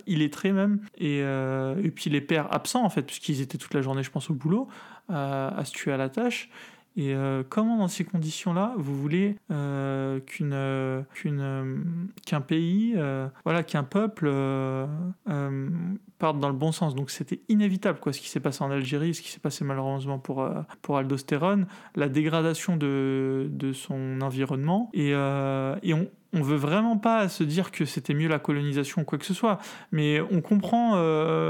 [0.05, 4.03] illettrées même, euh, et puis les pères absents en fait, puisqu'ils étaient toute la journée,
[4.03, 4.67] je pense, au boulot,
[5.09, 6.49] à se tuer à la tâche.
[6.97, 12.95] Et euh, comment dans ces conditions-là, vous voulez euh, qu'une, euh, qu'une, qu'un pays,
[13.43, 14.31] voilà, qu'un peuple
[16.17, 16.95] parte dans le bon sens?
[16.95, 20.19] Donc c'était inévitable, quoi, ce qui s'est passé en Algérie, ce qui s'est passé malheureusement
[20.19, 20.49] pour,
[20.81, 24.89] pour Aldostérone, la dégradation de, de son environnement.
[24.93, 29.05] Et, et on, on veut vraiment pas se dire que c'était mieux la colonisation ou
[29.05, 29.59] quoi que ce soit,
[29.91, 30.93] mais on comprend,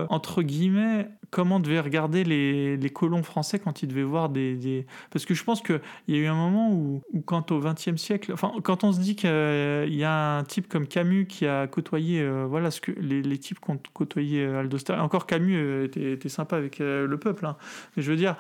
[0.10, 4.86] entre guillemets, comment devaient regarder les, les, colons français quand ils devaient voir des.
[5.12, 7.98] Parce que je pense qu'il y a eu un moment où, où quand au XXe
[7.98, 11.68] siècle, enfin, quand on se dit qu'il y a un type comme Camus qui a
[11.68, 15.58] côtoyé, euh, voilà, ce que les, les types qui ont côtoyé euh, Aldo encore Camus
[15.58, 17.58] euh, était, était, sympa avec le peuple, hein.
[17.96, 18.36] mais je veux dire,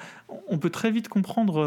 [0.47, 1.63] on peut très vite comprendre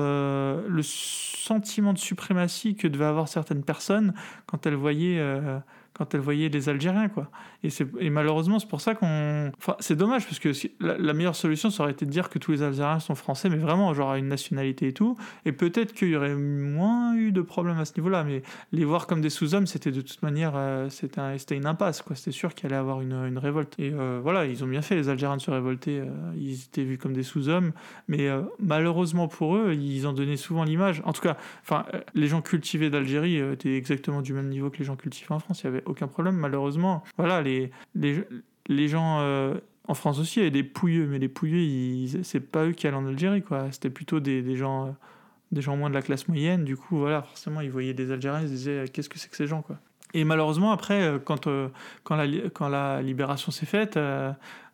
[0.66, 4.14] le sentiment de suprématie que devaient avoir certaines personnes
[4.46, 5.20] quand elles voyaient
[5.94, 7.30] quand elle voyait les Algériens, quoi.
[7.64, 9.50] Et, malheureusement, c'est pour ça qu'on...
[9.58, 12.52] Enfin, c'est dommage, parce que la, meilleure solution, ça aurait été de dire que tous
[12.52, 15.16] les Algériens sont français, mais vraiment, genre, à une nationalité et tout.
[15.44, 19.08] Et peut-être qu'il y aurait moins eu de problèmes à ce niveau-là, mais les voir
[19.08, 20.52] comme des sous-hommes, c'était de toute manière...
[20.54, 22.14] Euh, c'était, un, c'était une impasse, quoi.
[22.14, 23.74] C'était sûr qu'il allait avoir une, révolte.
[23.80, 25.98] Et euh, voilà, ils ont bien fait, les Algériens, de se révolter.
[25.98, 27.72] Euh, ils étaient vus comme des sous-hommes,
[28.06, 28.28] mais
[28.60, 31.02] malheureusement pour eux, ils en donnaient souvent l'image.
[31.04, 34.84] En tout cas, enfin, les gens cultivés d'Algérie étaient exactement du même niveau que les
[34.84, 35.62] gens cultivés en France.
[35.62, 37.02] Il y avait aucun problème, malheureusement.
[37.16, 37.42] Voilà,
[37.94, 39.20] les, gens.
[39.20, 39.54] Euh,
[39.86, 42.86] en France aussi, il y avait des pouilleux, mais les pouilleux, c'est pas eux qui
[42.86, 43.70] allaient en Algérie, quoi.
[43.72, 44.86] C'était plutôt des, des gens.
[44.86, 44.90] Euh,
[45.50, 48.42] des gens moins de la classe moyenne, du coup, voilà, forcément, ils voyaient des Algériens,
[48.42, 49.78] ils se disaient, qu'est-ce que c'est que ces gens, quoi.
[50.14, 53.98] Et malheureusement, après, euh, quand, la, quand la libération s'est faite,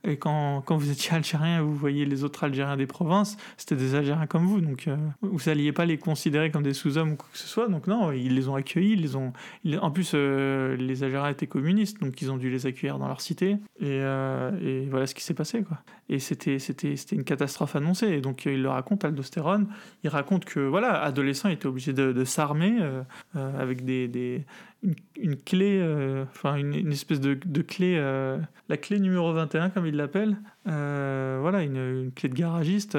[0.06, 3.94] et quand, quand vous étiez algérien, vous voyez les autres Algériens des provinces, c'était des
[3.94, 7.28] Algériens comme vous, donc euh, vous n'alliez pas les considérer comme des sous-hommes ou quoi
[7.32, 7.68] que ce soit.
[7.68, 9.32] Donc non, ils les ont accueillis, ils ont.
[9.80, 13.22] en plus, euh, les Algériens étaient communistes, donc ils ont dû les accueillir dans leur
[13.22, 13.56] cité.
[13.80, 14.00] Et,
[14.90, 15.64] voilà ce qui s'est passé.
[16.08, 16.58] Et c'était
[17.12, 18.08] une catastrophe annoncée.
[18.08, 19.68] Et donc il le raconte, Aldostérone.
[20.02, 22.78] Il raconte que voilà, adolescent, il était obligé de, de s'armer
[23.34, 24.44] avec des, des
[25.16, 29.96] une, clé, euh, enfin une, espèce de, clé, euh, la clé numéro 21 comme il
[29.96, 30.36] l'appelle,
[30.68, 32.98] euh, voilà, une, clé de garagiste.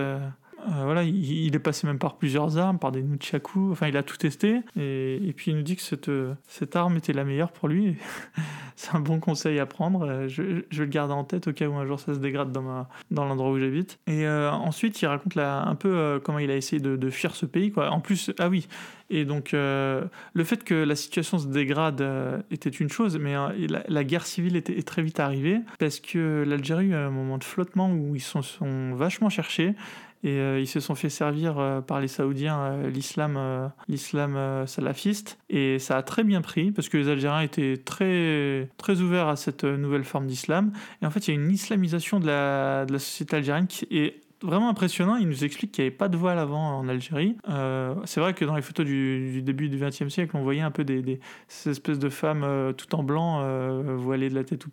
[0.84, 4.18] Voilà, il, est passé même par plusieurs armes, par des nunchaku, enfin il a tout
[4.18, 6.12] testé, et, puis il nous dit que cette,
[6.48, 7.98] cette arme était la meilleure pour lui.
[8.78, 11.76] C'est un bon conseil à prendre, je, vais le garder en tête au cas où
[11.76, 14.00] un jour ça se dégrade dans, dans l'endroit où j'habite.
[14.06, 17.72] Et ensuite il raconte un peu comment il a essayé de, fuir ce pays.
[17.78, 18.68] En plus, ah oui,
[19.10, 23.36] et donc, euh, le fait que la situation se dégrade euh, était une chose, mais
[23.36, 23.50] euh,
[23.88, 27.38] la, guerre civile était, est très vite arrivée parce que l'Algérie a eu un moment
[27.38, 29.76] de flottement où ils se sont, vachement cherchés
[30.24, 36.04] et ils se sont fait servir par les Saoudiens l'islam, l'islam salafiste et ça a
[36.04, 40.26] très bien pris parce que les Algériens étaient très, très ouverts à cette nouvelle forme
[40.26, 40.72] d'islam.
[41.02, 43.86] Et en fait, il y a une islamisation de la, de la société algérienne qui
[43.92, 45.16] est vraiment impressionnant.
[45.18, 47.36] Il nous explique qu'il n'y avait pas de voile avant en Algérie.
[47.50, 50.72] Euh, c'est vrai que dans les photos du, début du XXe siècle, on voyait un
[50.72, 54.66] peu des, ces espèces de femmes euh, tout en blanc, euh, voilées de la tête
[54.66, 54.70] au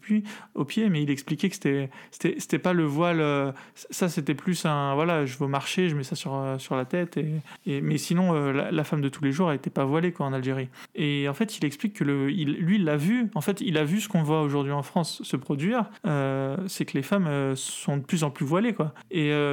[0.54, 3.54] au pied mais il expliquait que c'était, c'était, pas le voile.
[3.74, 7.18] ça, c'était plus un voilà, je veux marcher, je mets ça sur, la tête.
[7.66, 10.68] Mais sinon, la, femme de tous les jours, n'était pas voilée en Algérie.
[10.94, 13.30] Et en fait, il explique que lui, il l'a vu.
[13.34, 15.84] En fait, il a vu ce qu'on voit aujourd'hui en France se produire.
[16.04, 18.74] c'est que les femmes sont de plus en plus voilées.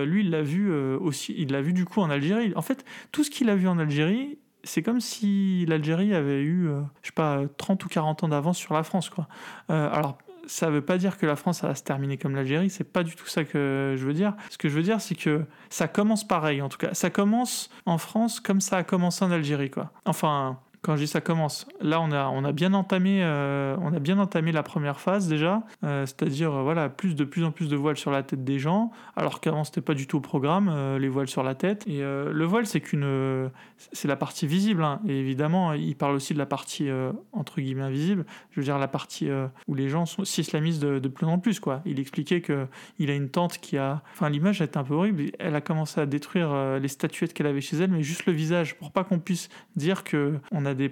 [0.09, 2.53] Lui, il l'a vu euh, aussi, il l'a vu du coup en Algérie.
[2.55, 6.67] En fait, tout ce qu'il a vu en Algérie, c'est comme si l'Algérie avait eu,
[6.67, 9.27] euh, je sais pas, 30 ou 40 ans d'avance sur la France, quoi.
[9.69, 10.17] Euh, alors,
[10.47, 13.15] ça veut pas dire que la France va se terminer comme l'Algérie, c'est pas du
[13.15, 14.33] tout ça que je veux dire.
[14.49, 16.93] Ce que je veux dire, c'est que ça commence pareil, en tout cas.
[16.93, 19.91] Ça commence en France comme ça a commencé en Algérie, quoi.
[20.05, 23.93] Enfin, quand je dis ça commence, là on a, on a, bien, entamé, euh, on
[23.93, 27.51] a bien entamé la première phase déjà, euh, c'est-à-dire euh, voilà, plus de plus en
[27.51, 30.21] plus de voiles sur la tête des gens, alors qu'avant c'était pas du tout au
[30.21, 31.85] programme, les voiles sur la tête.
[31.87, 35.01] Et le voile c'est qu'une, c'est la partie visible, hein.
[35.07, 36.89] évidemment il parle aussi de la partie
[37.33, 39.29] entre guillemets invisible, je veux dire la partie
[39.67, 41.81] où les gens s'islamisent de, plus en plus quoi.
[41.85, 42.67] Il expliquait que
[42.99, 45.99] il a une tante qui a, enfin l'image était un peu horrible, elle a commencé
[45.99, 49.19] à détruire les statuettes qu'elle avait chez elle, mais juste le visage pour pas qu'on
[49.19, 50.91] puisse dire que on a des,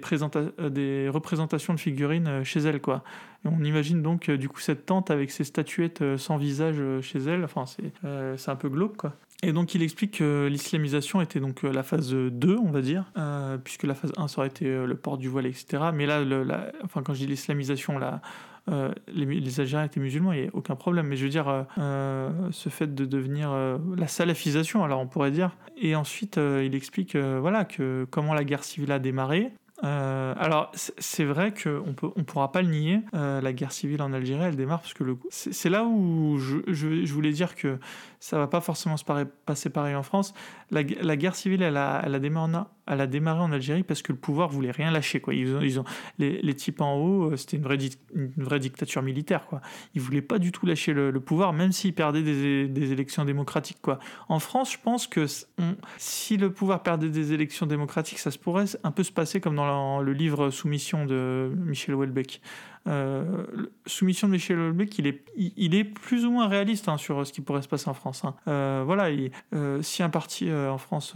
[0.58, 3.02] euh, des représentations de figurines euh, chez elle, quoi.
[3.44, 7.44] On imagine donc euh, du coup cette tante avec ses statuettes sans visage chez elle.
[7.44, 9.14] Enfin, c'est un peu glauque, quoi.
[9.44, 13.12] Et donc il explique que l'islamisation était donc la phase 2, on va dire,
[13.62, 15.90] puisque la phase 1 ça aurait été le port du voile, etc.
[15.94, 16.24] Mais là,
[16.82, 18.20] enfin, quand je dis l'islamisation, là,
[18.66, 21.06] les, les, Algériens étaient musulmans, il n'y a aucun problème.
[21.06, 23.56] Mais je veux dire, ce fait de devenir
[23.96, 25.56] la salafisation, alors on pourrait dire.
[25.80, 29.52] Et ensuite, il explique voilà, que comment la guerre civile a démarré,
[29.84, 34.02] euh, alors, c'est vrai qu'on ne on pourra pas le nier, euh, la guerre civile
[34.02, 35.16] en Algérie, elle démarre parce que le...
[35.30, 37.78] c'est là où je, voulais dire que
[38.20, 40.34] ça va pas forcément se passer pareil en France.
[40.70, 45.20] La, guerre civile, elle a, démarré en, Algérie parce que le pouvoir voulait rien lâcher.
[45.20, 45.34] Quoi.
[45.34, 45.84] Ils ont,
[46.18, 49.46] les, types en haut, euh, c'était une vraie, dictature militaire.
[49.46, 49.60] Quoi.
[49.94, 53.80] Ils voulaient pas du tout lâcher le, pouvoir, même s'ils perdaient des, élections démocratiques.
[53.80, 53.98] Quoi.
[54.28, 55.26] En France, je pense que
[55.96, 59.56] si le pouvoir perdait des élections démocratiques, ça se pourrait un peu se passer comme
[59.56, 62.40] dans le livre Soumission de Michel Houellebecq.
[62.88, 63.44] Euh,
[63.86, 67.32] soumission de Michel Houellebecq, il est, il, est plus ou moins réaliste hein, sur ce
[67.32, 68.24] qui pourrait se passer en France.
[68.24, 68.34] Hein.
[68.48, 69.08] Euh, voilà,
[69.54, 71.14] euh, si un parti en France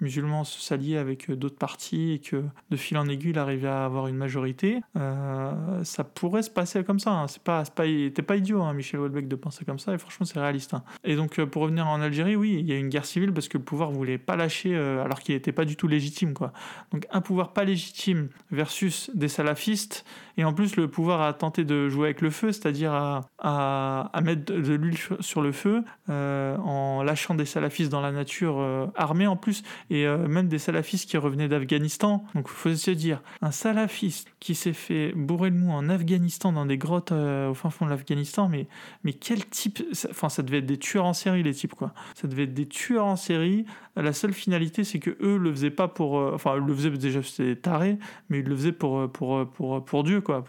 [0.00, 3.84] musulmans s'allier avec euh, d'autres partis et que de fil en aiguille, il arrivait à
[3.84, 7.10] avoir une majorité, euh, ça pourrait se passer comme ça.
[7.12, 7.28] Hein.
[7.28, 7.84] C'est pas, pas,
[8.26, 10.74] pas idiot, hein, Michel Houellebecq, de penser comme ça, et franchement, c'est réaliste.
[10.74, 10.82] Hein.
[11.04, 13.48] Et donc, euh, pour revenir en Algérie, oui, il y a une guerre civile parce
[13.48, 16.52] que le pouvoir voulait pas lâcher alors qu'il n'était pas du tout légitime, quoi.
[16.92, 20.04] Donc, un pouvoir pas légitime versus des salafistes,
[20.36, 24.20] et en plus, le pouvoir a tenté de jouer avec le feu, c'est-à-dire à, à,
[24.22, 29.36] mettre de l'huile sur le feu en lâchant des salafistes dans la nature armés en
[29.36, 32.24] plus et euh, même des salafistes qui revenaient d'Afghanistan.
[32.34, 36.52] Donc il faut se dire, un salafiste qui s'est fait bourrer le mou en Afghanistan,
[36.52, 38.66] dans des grottes euh, au fin fond de l'Afghanistan, mais,
[39.02, 41.92] mais quel type Enfin, ça devait être des tueurs en série, les types, quoi.
[42.14, 43.64] Ça devait être des tueurs en série.
[43.96, 46.18] La seule finalité, c'est que eux le faisaient pas pour...
[46.18, 49.84] Euh, enfin, ils le faisaient déjà, c'était taré, mais ils le faisaient pour, pour, pour,
[49.84, 50.44] pour Dieu, quoi,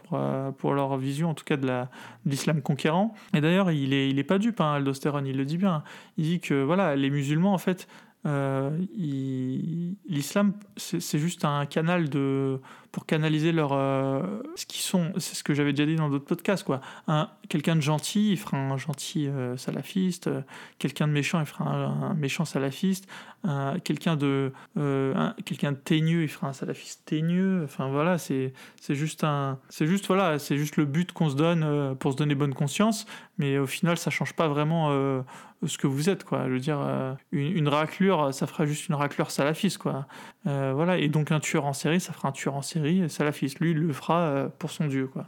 [0.58, 1.72] pour, leur vision, en tout cas, de
[2.26, 3.14] l'islam conquérant.
[3.34, 4.80] Et d'ailleurs, il est, il est pas dupe, hein,
[5.26, 5.84] il le dit bien.
[6.18, 7.88] Il dit que, voilà, les musulmans, en fait,
[10.08, 12.60] l'islam, c'est juste un canal de,
[12.96, 13.72] pour canaliser leur,
[14.56, 15.12] ce qu'ils sont.
[15.18, 16.64] C'est ce que j'avais déjà dit dans d'autres podcasts.
[16.64, 16.80] Quoi.
[17.50, 19.28] quelqu'un de gentil, il fera un gentil
[19.58, 20.30] salafiste.
[20.80, 23.06] quelqu'un de méchant, il fera un, méchant salafiste.
[23.84, 24.54] quelqu'un de,
[25.44, 27.66] quelqu'un de teigneux, il fera un salafiste teigneux.
[27.66, 28.54] Enfin voilà, c'est
[28.88, 32.34] juste un, c'est juste voilà, c'est juste le but qu'on se donne pour se donner
[32.34, 33.06] bonne conscience.
[33.38, 34.90] Mais au final, ça change pas vraiment
[35.68, 36.46] ce que vous êtes, quoi.
[36.48, 40.08] Je veux dire, euh, une, raclure, ça fera juste une raclure salafiste, quoi.
[40.48, 43.60] Euh, voilà, et donc un tueur en série, ça fera un tueur en série salafiste.
[43.60, 45.26] Lui, il le fera euh, pour son Dieu, quoi.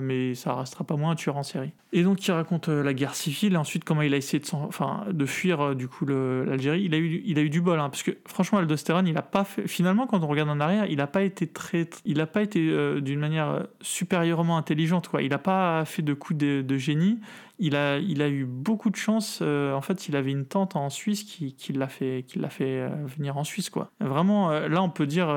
[0.00, 1.72] mais ça restera pas moins un tueur en série.
[1.92, 5.06] Et donc, il raconte la guerre civile, et ensuite comment il a essayé de, enfin,
[5.10, 6.82] de fuir, du coup, l'Algérie.
[6.82, 9.22] Il, a eu, il a eu du bol, hein, parce que franchement, Aldostérone, il a
[9.22, 12.26] pas fait, finalement, quand on regarde en arrière, il a pas été très, il a
[12.26, 15.22] pas été d'une manière supérieurement intelligente, quoi.
[15.22, 17.18] Il a pas fait de coups de, de génie
[17.58, 19.40] il a, il a eu beaucoup de chance.
[19.42, 22.50] Euh, en fait, il avait une tante en Suisse qui, qui l'a fait, qui l'a
[22.50, 23.90] fait euh, venir en Suisse, quoi.
[24.00, 25.28] Vraiment, euh, là, on peut dire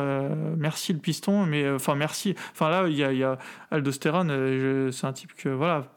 [0.58, 2.36] merci le piston, mais enfin merci.
[2.52, 3.38] Enfin là, il y a, il y a
[3.72, 5.88] Aldostérone, c'est un type que voilà.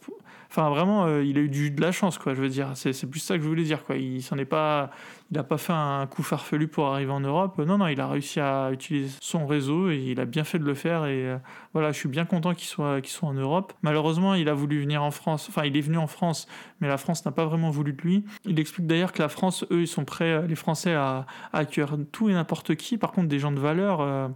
[0.50, 2.32] Enfin, vraiment, il a eu de la chance, quoi.
[2.34, 3.96] Je veux dire, c'est plus ça que je voulais dire, quoi.
[3.96, 4.90] Il s'en est pas
[5.34, 7.58] il n'a pas fait un coup farfelu pour arriver en Europe.
[7.58, 10.64] Non, non, il a réussi à utiliser son réseau et il a bien fait de
[10.64, 11.06] le faire.
[11.06, 11.38] Et euh,
[11.72, 13.72] voilà, je suis bien content qu'il soit, qu'il soit en Europe.
[13.82, 15.48] Malheureusement, il a voulu venir en France.
[15.48, 16.46] Enfin, il est venu en France,
[16.78, 18.24] mais la France n'a pas vraiment voulu de lui.
[18.44, 21.96] Il explique d'ailleurs que la France, eux, ils sont prêts, euh, les Français, à, accueillir
[22.12, 22.96] tout et n'importe qui.
[22.96, 24.02] Par contre, des gens de valeur.
[24.02, 24.28] Euh,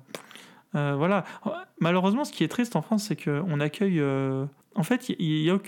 [0.97, 1.23] voilà.
[1.79, 4.03] Malheureusement, ce qui est triste en France, c'est qu'on accueille
[4.79, 5.59] en fait, il y a,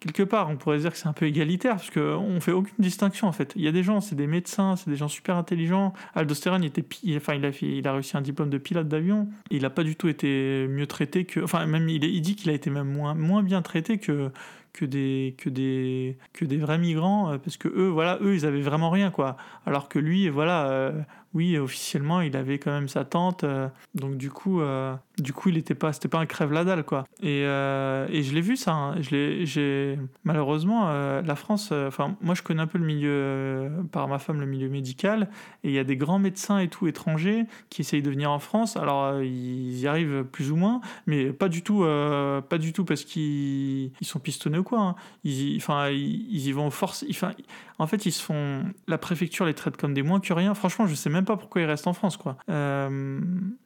[0.00, 3.26] quelque part, on pourrait dire que c'est un peu égalitaire, parce qu'on fait aucune distinction,
[3.26, 3.52] en fait.
[3.56, 5.92] Il y a des gens, c'est des médecins, c'est des gens super intelligents.
[6.14, 6.84] Aldostérone, il, était,
[7.16, 9.28] enfin, il, a il a réussi un diplôme de pilote d'avion.
[9.50, 11.40] Il n'a pas du tout été mieux traité que...
[11.40, 14.30] Enfin, même, il, dit qu'il a été même moins bien traité que,
[14.76, 18.44] que des que des que des vrais migrants euh, parce que eux voilà eux ils
[18.44, 20.92] avaient vraiment rien quoi alors que lui voilà euh,
[21.36, 23.44] oui, officiellement, il avait quand même sa tante.
[23.44, 26.64] Euh, donc du coup, euh, du coup, il était pas, c'était pas un crève la
[26.64, 27.04] dalle quoi.
[27.22, 28.72] Et, et je l'ai vu ça.
[28.72, 29.02] Hein.
[29.02, 30.88] Je j'ai malheureusement
[31.20, 31.72] la France.
[31.72, 35.28] Enfin, moi, je connais un peu le milieu par ma femme, le milieu médical.
[35.62, 38.38] Et il y a des grands médecins et tout étrangers qui essayent de venir en
[38.38, 38.78] France.
[38.78, 43.04] Alors ils y arrivent plus ou moins, mais pas du tout, pas du tout parce
[43.04, 44.80] qu'ils ils sont pistonnés quoi.
[44.80, 44.94] Hein.
[45.24, 47.04] Ils, enfin, ils, y vont force.
[47.08, 47.32] Enfin,
[47.78, 48.64] en fait, ils se font.
[48.86, 50.54] La préfecture les traite comme des moins que rien.
[50.54, 52.36] Franchement, je sais même pas pourquoi ils restent en France, quoi.
[52.48, 53.20] Euh,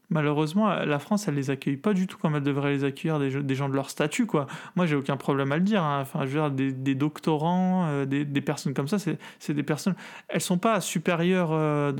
[0.09, 3.55] malheureusement, la France, elle les accueille pas du tout comme elle devrait les accueillir des,
[3.55, 4.47] gens de leur statut, quoi.
[4.75, 5.83] Moi, j'ai aucun problème à le dire.
[5.83, 6.01] Hein.
[6.03, 9.95] Enfin, je veux dire, des, doctorants, euh, des, personnes comme ça, c'est des personnes.
[10.29, 11.51] Elles sont pas supérieures.
[11.53, 11.93] Euh.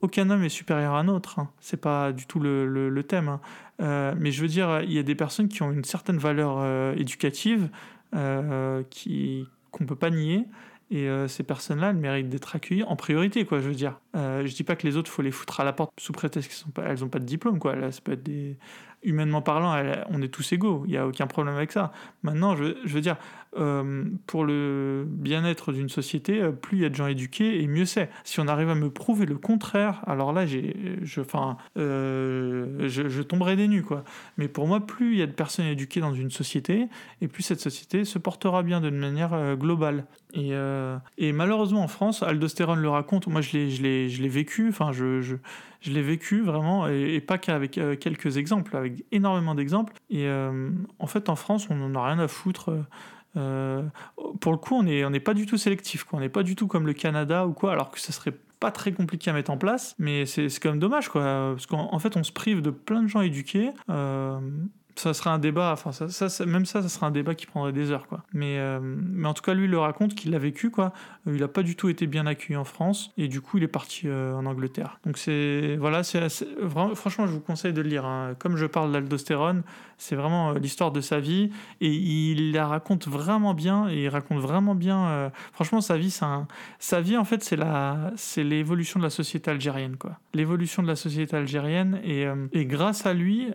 [0.00, 1.38] Aucun homme est supérieur à un autre.
[1.38, 1.50] Hein.
[1.60, 3.28] C'est pas du tout le, thème.
[3.78, 4.14] Hein.
[4.18, 7.68] mais je veux dire, il y a des personnes qui ont une certaine valeur éducative
[8.90, 10.46] qui qu'on peut pas nier.
[10.90, 13.98] Et euh, ces personnes-là, elles méritent d'être accueillies en priorité, quoi, je veux dire.
[14.14, 16.50] Euh, je dis pas que les autres, faut les foutre à la porte sous prétexte
[16.50, 17.74] qu'elles n'ont pas, pas de diplôme, quoi.
[17.74, 18.56] Là, ça peut être des,
[19.04, 19.76] humainement parlant,
[20.10, 21.92] on est tous égaux, il n'y a aucun problème avec ça.
[22.22, 23.16] Maintenant, je, veux dire,
[23.56, 27.66] euh, pour le bien-être d'une société, euh, plus il y a de gens éduqués et
[27.66, 28.10] mieux c'est.
[28.24, 31.20] Si on arrive à me prouver le contraire, alors là, j'ai, je,
[31.76, 34.04] euh, je, tomberai des nues, quoi.
[34.38, 36.88] Mais pour moi, plus il y a de personnes éduquées dans une société,
[37.20, 40.06] et plus cette société se portera bien d'une manière globale.
[40.36, 45.36] Et, malheureusement, en France, Aldostérone le raconte, moi je l'ai, vécu, enfin, je
[45.84, 49.92] je l'ai vécu vraiment, et, pas qu'avec euh, quelques exemples, avec énormément d'exemples.
[50.08, 52.72] Et euh, en fait, en France, on n'en a rien à foutre.
[53.36, 53.82] Euh,
[54.40, 56.18] pour le coup, on n'est pas du tout sélectif, quoi.
[56.18, 58.70] on n'est pas du tout comme le Canada ou quoi, alors que ça serait pas
[58.70, 61.22] très compliqué à mettre en place, mais c'est quand même dommage, quoi,
[61.52, 63.70] parce qu'en fait, on se prive de plein de gens éduqués
[64.96, 67.90] ça serait un débat, enfin ça, même ça, ça serait un débat qui prendrait des
[67.90, 68.22] heures, quoi.
[68.32, 70.92] Mais, euh, mais en tout cas, lui, il le raconte qu'il l'a vécu, quoi.
[71.26, 73.64] Euh, il n'a pas du tout été bien accueilli en France, et du coup, il
[73.64, 75.00] est parti euh, en Angleterre.
[75.04, 76.28] Donc c'est, voilà, c'est,
[76.94, 78.04] franchement, je vous conseille de le lire.
[78.04, 78.34] Hein.
[78.38, 79.62] Comme je parle d'aldostérone,
[79.98, 84.38] c'est vraiment l'histoire de sa vie, et il la raconte vraiment bien, et il raconte
[84.38, 85.30] vraiment bien.
[85.52, 89.96] franchement, sa vie, sa vie, en fait, c'est la, c'est l'évolution de la société algérienne,
[89.96, 90.18] quoi.
[90.34, 93.52] L'évolution de la société algérienne, et, et grâce à lui,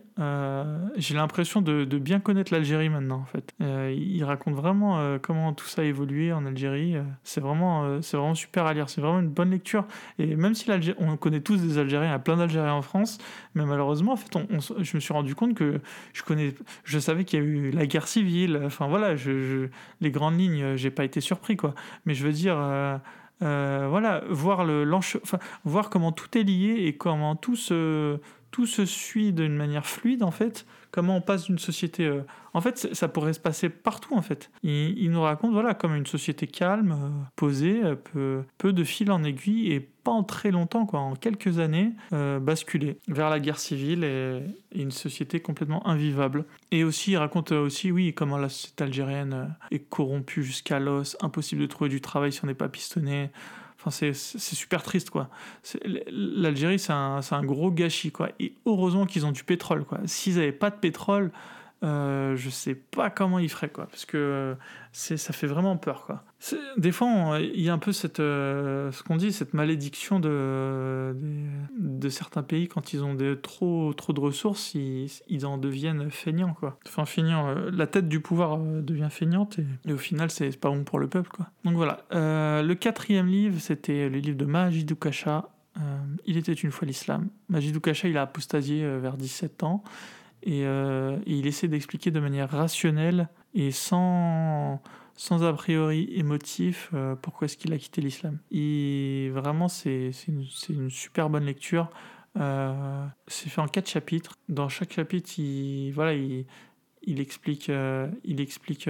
[0.98, 3.53] j'ai l'impression l'impression de, bien connaître l'Algérie maintenant, en fait.
[3.61, 6.95] Euh, il raconte vraiment euh, comment tout ça a évolué en Algérie.
[6.95, 8.89] Euh, c'est vraiment, c'est vraiment super à lire.
[8.89, 9.86] C'est vraiment une bonne lecture.
[10.17, 10.67] Et même si
[10.97, 13.19] on connaît tous des Algériens, il y a plein d'Algériens en France,
[13.53, 14.36] mais malheureusement, en fait,
[14.80, 15.80] je me suis rendu compte que
[16.13, 18.59] je connais, je savais qu'il y a eu la guerre civile.
[18.65, 19.13] Enfin voilà,
[20.01, 21.75] les grandes lignes, j'ai pas été surpris, quoi.
[22.05, 22.55] Mais je veux dire.
[23.39, 24.84] voilà, voir le
[25.63, 28.17] voir comment tout est lié et comment tout se
[28.52, 30.66] tout se suit d'une manière fluide en fait.
[30.91, 32.06] Comment on passe d'une société.
[32.06, 32.22] Euh,
[32.54, 34.50] en fait, ça pourrait se passer partout en fait.
[34.64, 39.12] Il, nous raconte voilà comme une société calme, euh, posée, euh, peu, peu de fil
[39.12, 43.60] en aiguille et pas en très longtemps quoi, en quelques années, basculer vers la guerre
[43.60, 44.41] civile et,
[44.74, 46.45] une société complètement invivable.
[46.72, 51.62] Et aussi, il raconte aussi oui comment la société algérienne est corrompue jusqu'à l'os, impossible
[51.62, 53.30] de trouver du travail si on n'est pas pistonné.
[53.82, 55.30] Enfin, c'est super triste, quoi.
[56.11, 58.30] L'Algérie, c'est un, un, gros gâchis, quoi.
[58.39, 59.99] Et heureusement qu'ils ont du pétrole, quoi.
[60.05, 61.32] S'ils n'avaient pas de pétrole,
[61.84, 63.88] euh, je sais pas comment ils feraient, quoi.
[63.88, 64.55] Parce que
[64.91, 66.23] ça fait vraiment peur, quoi.
[66.77, 71.15] Des fois, il y a un peu cette, euh, ce qu'on dit, cette malédiction de,
[71.77, 76.53] de, certains pays quand ils ont trop, trop de ressources, ils, ils en deviennent feignants,
[76.53, 76.80] quoi.
[76.88, 80.69] Enfin, feignants, euh, la tête du pouvoir euh, devient feignante et, au final, c'est pas
[80.69, 81.47] bon pour le peuple, quoi.
[81.65, 82.05] Donc voilà.
[82.11, 85.49] le quatrième livre, c'était le livre de Majidou Kasha.
[86.25, 87.27] il était une fois l'islam.
[87.49, 89.84] Majidou Kasha, il a apostasié vers 17 ans
[90.44, 94.82] et, et il essaie d'expliquer de manière rationnelle et sans
[95.20, 98.40] sans a priori émotif euh, pourquoi est-ce qu'il a quitté l'islam.
[99.34, 101.90] Vraiment, c'est une, une, super bonne lecture.
[102.40, 104.38] Euh, c'est fait en quatre chapitres.
[104.48, 106.46] Dans chaque chapitre, il, voilà, il,
[107.04, 108.88] il explique, euh, il, explique,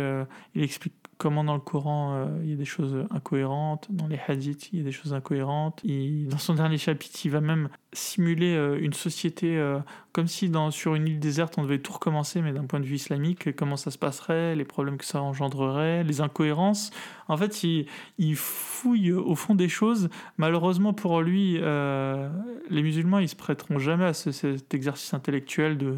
[0.55, 4.20] il explique comment dans le Coran euh, il y a des choses incohérentes, dans les
[4.28, 5.84] hadiths il y a des choses incohérentes.
[5.86, 9.80] Dans son dernier chapitre, il va même simuler euh, une société euh,
[10.14, 12.86] comme si dans, sur une île déserte on devait tout recommencer, mais d'un point de
[12.86, 16.91] vue islamique, comment ça se passerait, les problèmes que ça engendrerait, les incohérences.
[17.28, 17.86] En fait, il,
[18.18, 20.10] il fouille au fond des choses.
[20.38, 25.97] Malheureusement pour lui, les musulmans, ils se prêteront jamais à cet exercice intellectuel de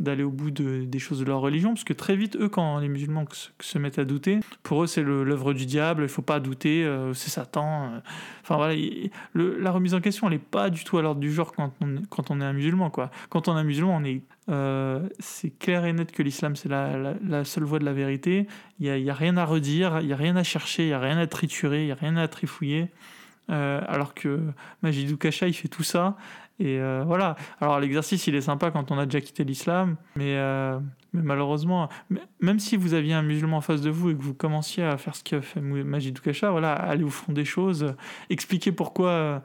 [0.00, 2.78] d'aller au bout de, des choses de leur religion, parce que très vite, eux, quand
[2.78, 3.24] les musulmans
[3.60, 7.14] se, mettent à douter, pour eux, c'est l'œuvre du diable, il faut pas douter, euh,
[7.14, 7.84] c'est Satan.
[7.84, 8.00] Euh.
[8.42, 8.74] enfin voilà,
[9.34, 12.02] la remise en question, elle n'est pas du tout à l'ordre du jour quand on,
[12.10, 12.90] quand on est un musulman.
[12.90, 13.10] Quoi.
[13.28, 16.68] Quand on est un musulman, on est, euh, c'est clair et net que l'islam, c'est
[16.68, 18.48] la, seule voie de la vérité.
[18.80, 20.92] Il n'y a, a, rien à redire, il n'y a rien à chercher, il n'y
[20.92, 22.88] a rien à triturer, il n'y a rien à trifouiller.
[23.48, 24.40] alors que
[24.82, 26.16] Majidou Kacha, il fait tout ça
[26.60, 27.36] et euh, voilà.
[27.60, 30.78] Alors l'exercice, il est sympa quand on a déjà quitté l'islam, mais, euh,
[31.12, 31.88] malheureusement,
[32.40, 34.96] même si vous aviez un musulman en face de vous et que vous commenciez à
[34.96, 37.94] faire ce qu'a fait Majid Kasha, voilà, allez au fond des choses,
[38.30, 39.42] expliquer pourquoi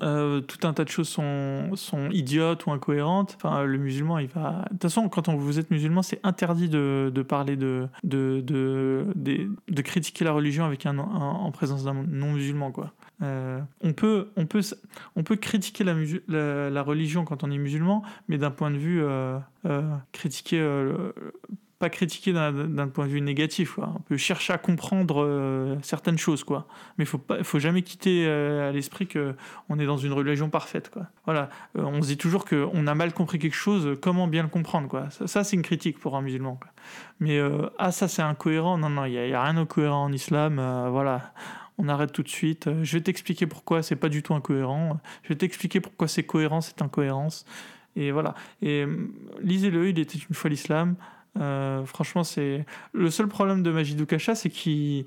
[0.00, 3.36] euh, tout un tas de choses sont, idiotes ou incohérentes.
[3.36, 4.64] Enfin, le musulman, il va.
[4.66, 9.82] De toute façon, quand vous êtes musulman, c'est interdit de, parler de de, de, de,
[9.82, 12.92] critiquer la religion avec un, en présence d'un non-musulman, quoi.
[13.22, 14.62] Euh, on, peut, on, peut,
[15.16, 19.38] on peut critiquer la, religion quand on est musulman, mais d'un point de vue euh,
[19.66, 19.82] euh,
[20.12, 20.60] critiquer,
[21.78, 23.78] pas critiquer d'un point de vue négatif.
[23.78, 26.66] On peut chercher à comprendre certaines choses, quoi.
[26.98, 29.34] Mais il faut pas, faut jamais quitter à l'esprit que
[29.68, 31.06] on est dans une religion parfaite, quoi.
[31.24, 33.96] Voilà, on se dit toujours que on a mal compris quelque chose.
[34.00, 35.10] Comment bien le comprendre, quoi.
[35.10, 36.58] Ça, c'est une critique pour un musulman.
[37.20, 37.40] Mais
[37.78, 38.78] ah ça c'est incohérent.
[38.78, 40.56] Non non, il y, a rien de cohérent en islam.
[40.90, 41.32] voilà
[41.82, 42.68] on arrête tout de suite.
[42.68, 45.00] Euh, je vais t'expliquer pourquoi c'est pas du tout incohérent.
[45.24, 47.44] Je vais t'expliquer pourquoi c'est cohérent, cette incohérence.
[47.96, 48.34] Et voilà.
[48.62, 49.08] Et euh,
[49.42, 50.94] lisez-le, il était une fois l'islam.
[51.38, 55.06] Euh, franchement, c'est le seul problème de Majidou Kacha, c'est qu'il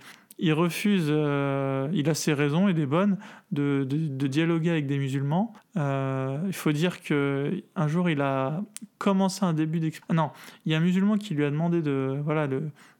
[0.51, 3.17] refuse, il a ses raisons et des bonnes,
[3.51, 3.83] de,
[4.27, 5.53] dialoguer avec des musulmans.
[5.75, 8.61] il faut dire que un jour, il a
[8.97, 10.15] commencé un début d'expérience.
[10.15, 10.31] Non,
[10.65, 12.47] il y a un musulman qui lui a demandé de, voilà,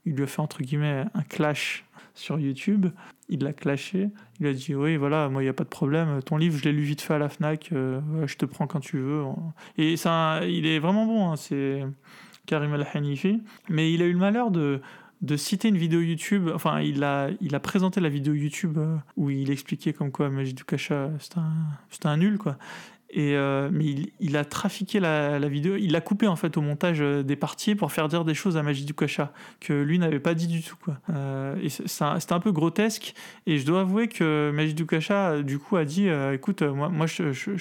[0.05, 2.87] il lui a fait entre guillemets un clash sur YouTube.
[3.27, 4.09] Il l'a clashé.
[4.39, 6.21] Il a dit Oui, voilà, moi, il n'y a pas de problème.
[6.23, 7.69] Ton livre, je l'ai lu vite fait à la Fnac.
[7.71, 9.23] Euh, je te prends quand tu veux.
[9.77, 11.31] Et ça, il est vraiment bon.
[11.31, 11.83] Hein, c'est
[12.45, 13.41] Karim Al-Hanifi.
[13.69, 14.79] Mais il a eu le malheur de,
[15.21, 16.49] de citer une vidéo YouTube.
[16.53, 20.29] Enfin, il a, il a présenté la vidéo YouTube euh, où il expliquait comme quoi
[20.29, 22.57] Majid Kasha, c'était un, un nul, quoi.
[23.17, 27.23] Euh, mais il, a trafiqué la, vidéo, il l'a coupé en fait au montage euh,
[27.23, 29.31] des parties pour faire dire des choses à Majid Kasha
[29.61, 30.75] que lui n'avait pas dit du tout.
[30.83, 30.97] Quoi.
[31.11, 33.13] Euh, c'était un peu grotesque.
[33.45, 37.55] Et je dois avouer que Majid Kasha du coup a dit écoute, moi, je, je,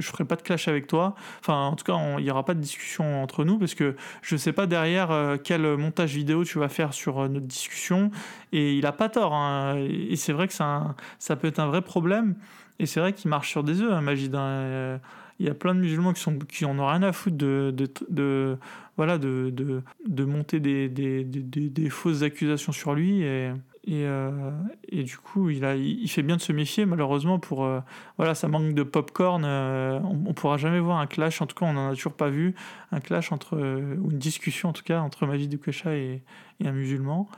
[0.00, 1.14] ferai pas de clash avec toi.
[1.40, 4.36] Enfin, en tout cas, il n'y aura pas de discussion entre nous parce que je
[4.36, 8.10] sais pas derrière quel montage vidéo tu vas faire sur notre discussion.
[8.52, 9.34] Et il a pas tort.
[9.34, 9.76] Hein.
[9.78, 12.36] Et c'est vrai que ça peut être un vrai problème.
[12.80, 14.34] Et c'est vrai qu'il marche sur des œufs, hein, Magid.
[14.34, 14.96] Euh,
[15.38, 18.58] il y a plein de musulmans qui, sont, en ont rien à foutre de,
[18.96, 23.20] voilà, de, monter des, fausses accusations sur lui.
[23.22, 23.52] Et,
[23.88, 24.50] euh,
[24.90, 27.64] du coup, il, fait bien de se méfier, malheureusement, pour.
[27.64, 27.80] Euh,
[28.16, 29.44] voilà, ça manque de popcorn.
[29.44, 32.30] on ne pourra jamais voir un clash, en tout cas, on n'en a toujours pas
[32.30, 32.54] vu,
[32.92, 33.56] un clash entre.
[33.56, 36.22] ou une discussion, en tout cas, entre Majid Dukacha et,
[36.60, 37.28] et un musulman.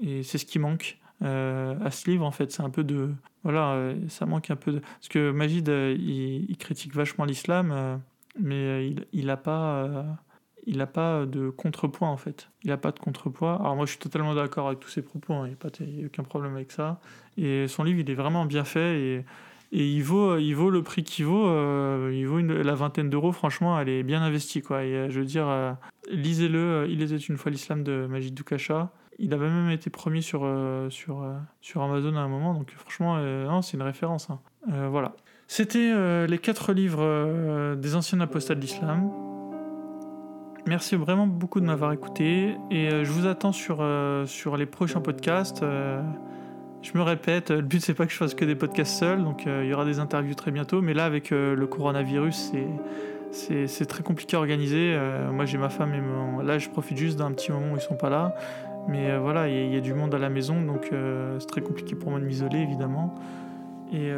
[0.00, 0.98] Et c'est ce qui manque.
[1.22, 3.10] À ce livre en fait c'est un peu de
[3.46, 4.78] voilà, euh, ça manque un peu de...
[4.80, 7.70] Parce que Majid, euh, il, critique vachement l'islam.
[7.70, 7.96] Euh,
[8.40, 10.04] mais il n'a pas,
[10.66, 12.50] il a pas de contrepoint en fait.
[12.64, 13.54] Il n'a pas de contrepoids.
[13.54, 15.48] Alors moi je suis totalement d'accord avec tous ses propos, hein.
[15.48, 17.00] il n'y a, a, aucun problème avec ça.
[17.38, 19.24] Et son livre il est vraiment bien fait
[19.72, 21.48] et il vaut, il le prix qu'il vaut.
[21.48, 23.32] Euh, il vaut la vingtaine d'euros.
[23.32, 24.62] Franchement, elle est bien investie.
[24.62, 24.78] Quoi.
[24.78, 25.72] Euh, je veux dire, euh,
[26.10, 26.86] lisez-le.
[26.88, 28.92] Il était une fois l'islam de Majid Doukasha.
[29.18, 30.46] Il avait même été premier sur,
[30.90, 31.24] sur,
[31.60, 32.54] sur Amazon à un moment.
[32.54, 33.18] Donc franchement,
[33.62, 34.28] c'est une référence.
[34.30, 34.40] Hein.
[34.90, 35.12] voilà.
[35.48, 39.10] C'était les quatre livres des anciens apostats de l'islam.
[40.66, 42.56] Merci vraiment beaucoup de m'avoir écouté.
[42.70, 43.82] Et je vous attends sur,
[44.26, 45.64] sur les prochains podcasts.
[46.86, 49.46] Je me répète, le but c'est pas que je fasse que des podcasts seuls, donc
[49.46, 50.82] euh, il y aura des interviews très bientôt.
[50.82, 52.52] Mais là, avec euh, le coronavirus,
[53.32, 54.92] c'est très compliqué à organiser.
[54.94, 56.42] Euh, moi, j'ai ma femme et mon...
[56.42, 58.36] là, je profite juste d'un petit moment où ils sont pas là.
[58.88, 60.92] Mais voilà, il y, a du monde à la maison, donc
[61.38, 63.14] c'est très compliqué pour moi de m'isoler, évidemment.
[63.92, 64.12] Et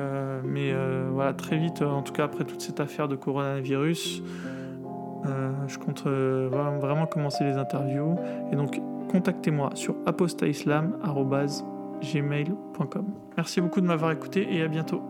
[0.44, 0.74] mais
[1.10, 4.22] voilà, très vite, en tout cas après toute cette affaire de coronavirus,
[5.24, 8.16] je compte vraiment commencer les interviews.
[8.52, 10.92] Et donc, contactez-moi sur apostaislam@
[12.00, 13.06] gmail.com.
[13.36, 15.02] Merci beaucoup de m'avoir écouté et à bientôt.